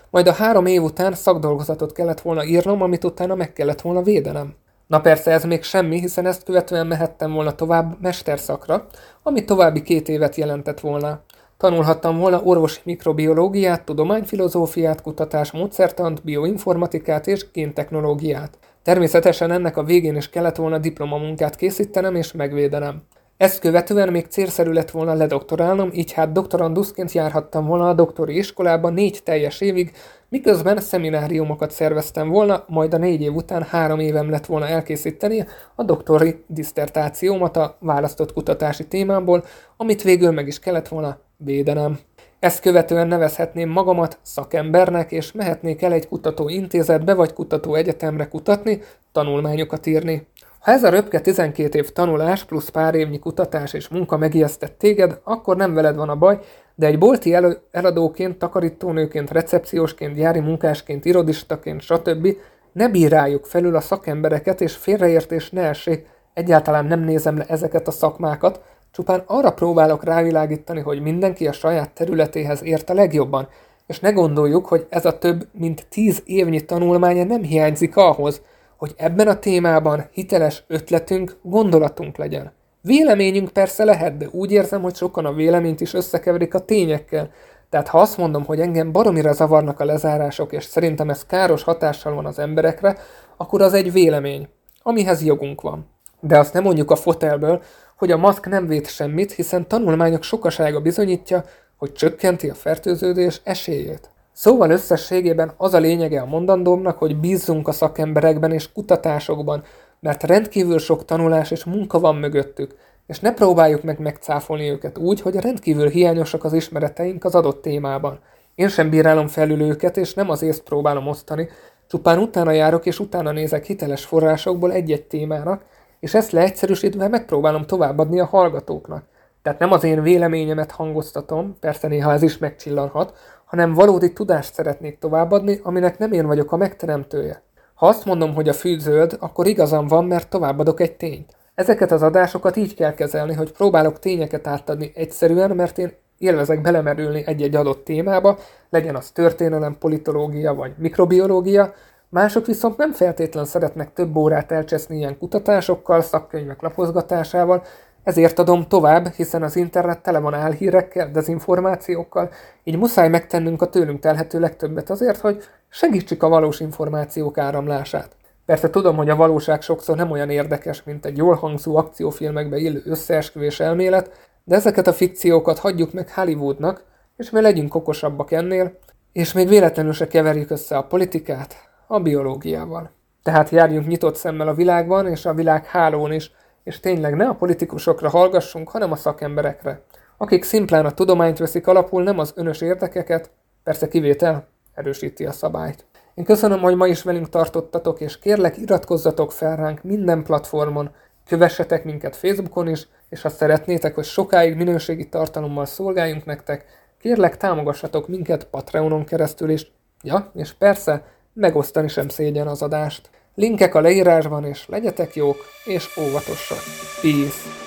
Majd 0.09 0.27
a 0.27 0.33
három 0.33 0.65
év 0.65 0.83
után 0.83 1.13
szakdolgozatot 1.13 1.91
kellett 1.91 2.21
volna 2.21 2.45
írnom, 2.45 2.81
amit 2.81 3.03
utána 3.03 3.35
meg 3.35 3.53
kellett 3.53 3.81
volna 3.81 4.01
védenem. 4.01 4.53
Na 4.87 4.99
persze 4.99 5.31
ez 5.31 5.43
még 5.43 5.63
semmi, 5.63 5.99
hiszen 5.99 6.25
ezt 6.25 6.43
követően 6.43 6.87
mehettem 6.87 7.31
volna 7.31 7.55
tovább 7.55 7.97
mesterszakra, 8.01 8.85
ami 9.23 9.45
további 9.45 9.81
két 9.81 10.09
évet 10.09 10.35
jelentett 10.35 10.79
volna. 10.79 11.23
Tanulhattam 11.57 12.17
volna 12.17 12.41
orvosi 12.43 12.79
mikrobiológiát, 12.83 13.85
tudományfilozófiát, 13.85 15.01
kutatás, 15.01 15.51
módszertant, 15.51 16.23
bioinformatikát 16.23 17.27
és 17.27 17.45
géntechnológiát. 17.51 18.57
Természetesen 18.83 19.51
ennek 19.51 19.77
a 19.77 19.83
végén 19.83 20.15
is 20.15 20.29
kellett 20.29 20.55
volna 20.55 20.77
diplomamunkát 20.77 21.55
készítenem 21.55 22.15
és 22.15 22.31
megvédenem. 22.31 23.01
Ezt 23.37 23.59
követően 23.59 24.11
még 24.11 24.25
célszerű 24.25 24.71
lett 24.71 24.91
volna 24.91 25.13
ledoktorálnom, 25.13 25.89
így 25.93 26.11
hát 26.11 26.31
doktoranduszként 26.31 27.11
járhattam 27.11 27.65
volna 27.65 27.89
a 27.89 27.93
doktori 27.93 28.37
iskolában 28.37 28.93
négy 28.93 29.19
teljes 29.23 29.61
évig, 29.61 29.91
miközben 30.29 30.79
szemináriumokat 30.79 31.71
szerveztem 31.71 32.29
volna, 32.29 32.63
majd 32.67 32.93
a 32.93 32.97
négy 32.97 33.21
év 33.21 33.35
után 33.35 33.63
három 33.63 33.99
évem 33.99 34.29
lett 34.29 34.45
volna 34.45 34.67
elkészíteni 34.67 35.45
a 35.75 35.83
doktori 35.83 36.43
diszertációmat 36.47 37.57
a 37.57 37.77
választott 37.79 38.33
kutatási 38.33 38.87
témámból, 38.87 39.43
amit 39.77 40.03
végül 40.03 40.31
meg 40.31 40.47
is 40.47 40.59
kellett 40.59 40.87
volna 40.87 41.17
védenem. 41.37 41.99
Ezt 42.39 42.61
követően 42.61 43.07
nevezhetném 43.07 43.69
magamat 43.69 44.19
szakembernek, 44.21 45.11
és 45.11 45.31
mehetnék 45.31 45.81
el 45.81 45.91
egy 45.91 46.07
kutatóintézetbe 46.07 47.13
vagy 47.13 47.33
kutatóegyetemre 47.33 48.27
kutatni, 48.27 48.81
tanulmányokat 49.11 49.85
írni. 49.85 50.27
Ha 50.59 50.71
ez 50.71 50.83
a 50.83 50.89
röpke 50.89 51.19
12 51.19 51.77
év 51.77 51.91
tanulás 51.91 52.43
plusz 52.43 52.69
pár 52.69 52.95
évnyi 52.95 53.19
kutatás 53.19 53.73
és 53.73 53.87
munka 53.87 54.17
megijesztett 54.17 54.77
téged, 54.77 55.19
akkor 55.23 55.55
nem 55.55 55.73
veled 55.73 55.95
van 55.95 56.09
a 56.09 56.15
baj, 56.15 56.39
de 56.75 56.85
egy 56.85 56.97
bolti 56.97 57.33
elő, 57.33 57.57
eladóként, 57.71 58.37
takarítónőként, 58.37 59.31
recepciósként, 59.31 60.15
gyári 60.15 60.39
munkásként, 60.39 61.05
irodistaként, 61.05 61.81
stb. 61.81 62.27
ne 62.71 62.89
bíráljuk 62.89 63.45
felül 63.45 63.75
a 63.75 63.81
szakembereket, 63.81 64.61
és 64.61 64.75
félreértés 64.75 65.49
ne 65.49 65.61
essék, 65.61 66.07
egyáltalán 66.33 66.85
nem 66.85 66.99
nézem 66.99 67.37
le 67.37 67.45
ezeket 67.47 67.87
a 67.87 67.91
szakmákat, 67.91 68.61
csupán 68.95 69.23
arra 69.25 69.51
próbálok 69.51 70.03
rávilágítani, 70.03 70.79
hogy 70.79 71.01
mindenki 71.01 71.47
a 71.47 71.51
saját 71.51 71.91
területéhez 71.91 72.63
ért 72.63 72.89
a 72.89 72.93
legjobban, 72.93 73.47
és 73.87 73.99
ne 73.99 74.11
gondoljuk, 74.11 74.65
hogy 74.65 74.85
ez 74.89 75.05
a 75.05 75.17
több 75.17 75.47
mint 75.51 75.87
tíz 75.89 76.21
évnyi 76.25 76.65
tanulmánya 76.65 77.23
nem 77.23 77.43
hiányzik 77.43 77.95
ahhoz, 77.95 78.41
hogy 78.77 78.93
ebben 78.97 79.27
a 79.27 79.39
témában 79.39 80.05
hiteles 80.11 80.63
ötletünk, 80.67 81.37
gondolatunk 81.41 82.17
legyen. 82.17 82.53
Véleményünk 82.81 83.49
persze 83.49 83.83
lehet, 83.83 84.17
de 84.17 84.27
úgy 84.31 84.51
érzem, 84.51 84.81
hogy 84.81 84.95
sokan 84.95 85.25
a 85.25 85.33
véleményt 85.33 85.81
is 85.81 85.93
összekeverik 85.93 86.53
a 86.53 86.65
tényekkel. 86.65 87.29
Tehát 87.69 87.87
ha 87.87 87.99
azt 87.99 88.17
mondom, 88.17 88.45
hogy 88.45 88.59
engem 88.59 88.91
baromira 88.91 89.33
zavarnak 89.33 89.79
a 89.79 89.85
lezárások, 89.85 90.53
és 90.53 90.63
szerintem 90.63 91.09
ez 91.09 91.25
káros 91.25 91.63
hatással 91.63 92.13
van 92.13 92.25
az 92.25 92.39
emberekre, 92.39 92.97
akkor 93.37 93.61
az 93.61 93.73
egy 93.73 93.91
vélemény, 93.91 94.47
amihez 94.83 95.23
jogunk 95.23 95.61
van. 95.61 95.93
De 96.19 96.39
azt 96.39 96.53
nem 96.53 96.63
mondjuk 96.63 96.91
a 96.91 96.95
fotelből, 96.95 97.61
hogy 97.95 98.11
a 98.11 98.17
maszk 98.17 98.49
nem 98.49 98.67
véd 98.67 98.87
semmit, 98.87 99.31
hiszen 99.31 99.67
tanulmányok 99.67 100.23
sokasága 100.23 100.79
bizonyítja, 100.79 101.43
hogy 101.77 101.93
csökkenti 101.93 102.49
a 102.49 102.53
fertőződés 102.53 103.41
esélyét. 103.43 104.09
Szóval 104.33 104.69
összességében 104.69 105.51
az 105.57 105.73
a 105.73 105.79
lényege 105.79 106.21
a 106.21 106.25
mondandómnak, 106.25 106.97
hogy 106.97 107.17
bízzunk 107.17 107.67
a 107.67 107.71
szakemberekben 107.71 108.51
és 108.51 108.71
kutatásokban, 108.71 109.63
mert 109.99 110.23
rendkívül 110.23 110.79
sok 110.79 111.05
tanulás 111.05 111.51
és 111.51 111.63
munka 111.63 111.99
van 111.99 112.15
mögöttük, 112.15 112.75
és 113.07 113.19
ne 113.19 113.33
próbáljuk 113.33 113.83
meg 113.83 113.99
megcáfolni 113.99 114.69
őket 114.69 114.97
úgy, 114.97 115.21
hogy 115.21 115.35
rendkívül 115.35 115.89
hiányosak 115.89 116.43
az 116.43 116.53
ismereteink 116.53 117.23
az 117.23 117.35
adott 117.35 117.61
témában. 117.61 118.19
Én 118.55 118.69
sem 118.69 118.89
bírálom 118.89 119.27
felül 119.27 119.61
őket, 119.61 119.97
és 119.97 120.13
nem 120.13 120.29
az 120.29 120.41
észt 120.41 120.63
próbálom 120.63 121.07
osztani, 121.07 121.49
csupán 121.87 122.19
utána 122.19 122.51
járok 122.51 122.85
és 122.85 122.99
utána 122.99 123.31
nézek 123.31 123.65
hiteles 123.65 124.05
forrásokból 124.05 124.71
egy-egy 124.71 125.03
témának, 125.03 125.63
és 126.05 126.13
ezt 126.13 126.31
leegyszerűsítve 126.31 127.07
megpróbálom 127.07 127.65
továbbadni 127.65 128.19
a 128.19 128.25
hallgatóknak. 128.25 129.03
Tehát 129.41 129.59
nem 129.59 129.71
az 129.71 129.83
én 129.83 130.01
véleményemet 130.01 130.71
hangoztatom, 130.71 131.57
persze 131.59 131.87
néha 131.87 132.11
ez 132.11 132.21
is 132.21 132.37
megcsillanhat, 132.37 133.17
hanem 133.45 133.73
valódi 133.73 134.13
tudást 134.13 134.53
szeretnék 134.53 134.99
továbbadni, 134.99 135.59
aminek 135.63 135.97
nem 135.97 136.11
én 136.11 136.25
vagyok 136.25 136.51
a 136.51 136.57
megteremtője. 136.57 137.41
Ha 137.73 137.87
azt 137.87 138.05
mondom, 138.05 138.33
hogy 138.33 138.49
a 138.49 138.53
fű 138.53 138.79
zöld, 138.79 139.17
akkor 139.19 139.47
igazam 139.47 139.87
van, 139.87 140.05
mert 140.05 140.29
továbbadok 140.29 140.79
egy 140.79 140.95
tényt. 140.95 141.35
Ezeket 141.55 141.91
az 141.91 142.01
adásokat 142.01 142.55
így 142.55 142.75
kell 142.75 142.93
kezelni, 142.93 143.33
hogy 143.33 143.51
próbálok 143.51 143.99
tényeket 143.99 144.47
átadni 144.47 144.91
egyszerűen, 144.95 145.51
mert 145.51 145.77
én 145.77 145.93
élvezek 146.17 146.61
belemerülni 146.61 147.23
egy-egy 147.25 147.55
adott 147.55 147.83
témába, 147.83 148.37
legyen 148.69 148.95
az 148.95 149.09
történelem, 149.09 149.77
politológia 149.77 150.53
vagy 150.53 150.71
mikrobiológia, 150.77 151.73
mások 152.15 152.45
viszont 152.45 152.77
nem 152.77 152.91
feltétlen 152.91 153.45
szeretnek 153.45 153.93
több 153.93 154.15
órát 154.15 154.51
elcseszni 154.51 154.97
ilyen 154.97 155.17
kutatásokkal, 155.17 156.01
szakkönyvek 156.01 156.61
lapozgatásával, 156.61 157.63
ezért 158.03 158.39
adom 158.39 158.67
tovább, 158.67 159.07
hiszen 159.07 159.43
az 159.43 159.55
internet 159.55 160.01
tele 160.01 160.19
van 160.19 160.33
álhírekkel, 160.33 161.11
dezinformációkkal, 161.11 162.29
így 162.63 162.77
muszáj 162.77 163.09
megtennünk 163.09 163.61
a 163.61 163.69
tőlünk 163.69 163.99
telhető 163.99 164.39
legtöbbet 164.39 164.89
azért, 164.89 165.17
hogy 165.17 165.43
segítsük 165.69 166.23
a 166.23 166.29
valós 166.29 166.59
információk 166.59 167.37
áramlását. 167.37 168.15
Persze 168.45 168.69
tudom, 168.69 168.95
hogy 168.95 169.09
a 169.09 169.15
valóság 169.15 169.61
sokszor 169.61 169.95
nem 169.95 170.11
olyan 170.11 170.29
érdekes, 170.29 170.83
mint 170.83 171.05
egy 171.05 171.17
jól 171.17 171.35
hangzó 171.35 171.75
akciófilmekbe 171.75 172.57
illő 172.57 172.81
összeesküvés 172.85 173.59
elmélet, 173.59 174.11
de 174.43 174.55
ezeket 174.55 174.87
a 174.87 174.93
fikciókat 174.93 175.59
hagyjuk 175.59 175.93
meg 175.93 176.13
Hollywoodnak, 176.13 176.83
és 177.17 177.29
mi 177.29 177.41
legyünk 177.41 177.75
okosabbak 177.75 178.31
ennél, 178.31 178.77
és 179.11 179.33
még 179.33 179.47
véletlenül 179.47 179.93
se 179.93 180.07
keverjük 180.07 180.49
össze 180.49 180.77
a 180.77 180.83
politikát 180.83 181.73
a 181.87 181.99
biológiával. 181.99 182.91
Tehát 183.23 183.49
járjunk 183.49 183.87
nyitott 183.87 184.15
szemmel 184.15 184.47
a 184.47 184.53
világban 184.53 185.07
és 185.07 185.25
a 185.25 185.33
világ 185.33 185.65
hálón 185.65 186.11
is, 186.11 186.31
és 186.63 186.79
tényleg 186.79 187.15
ne 187.15 187.27
a 187.27 187.35
politikusokra 187.35 188.09
hallgassunk, 188.09 188.69
hanem 188.69 188.91
a 188.91 188.95
szakemberekre, 188.95 189.81
akik 190.17 190.43
szimplán 190.43 190.85
a 190.85 190.91
tudományt 190.91 191.37
veszik 191.37 191.67
alapul, 191.67 192.03
nem 192.03 192.19
az 192.19 192.33
önös 192.35 192.61
érdekeket, 192.61 193.31
persze 193.63 193.87
kivétel 193.87 194.47
erősíti 194.73 195.25
a 195.25 195.31
szabályt. 195.31 195.85
Én 196.13 196.25
köszönöm, 196.25 196.59
hogy 196.59 196.75
ma 196.75 196.87
is 196.87 197.03
velünk 197.03 197.29
tartottatok, 197.29 198.01
és 198.01 198.19
kérlek 198.19 198.57
iratkozzatok 198.57 199.31
fel 199.31 199.55
ránk 199.55 199.83
minden 199.83 200.23
platformon, 200.23 200.91
kövessetek 201.27 201.83
minket 201.83 202.15
Facebookon 202.15 202.67
is, 202.67 202.87
és 203.09 203.21
ha 203.21 203.29
szeretnétek, 203.29 203.95
hogy 203.95 204.03
sokáig 204.03 204.55
minőségi 204.55 205.09
tartalommal 205.09 205.65
szolgáljunk 205.65 206.25
nektek, 206.25 206.65
kérlek 206.99 207.37
támogassatok 207.37 208.07
minket 208.07 208.45
Patreonon 208.45 209.03
keresztül 209.03 209.49
is. 209.49 209.71
Ja, 210.03 210.31
és 210.33 210.53
persze, 210.53 211.03
megosztani 211.35 211.87
sem 211.87 212.09
szégyen 212.09 212.47
az 212.47 212.61
adást. 212.61 213.09
Linkek 213.35 213.75
a 213.75 213.81
leírásban, 213.81 214.45
és 214.45 214.67
legyetek 214.67 215.15
jók 215.15 215.37
és 215.65 215.97
óvatosak. 215.97 216.59
Peace! 217.01 217.64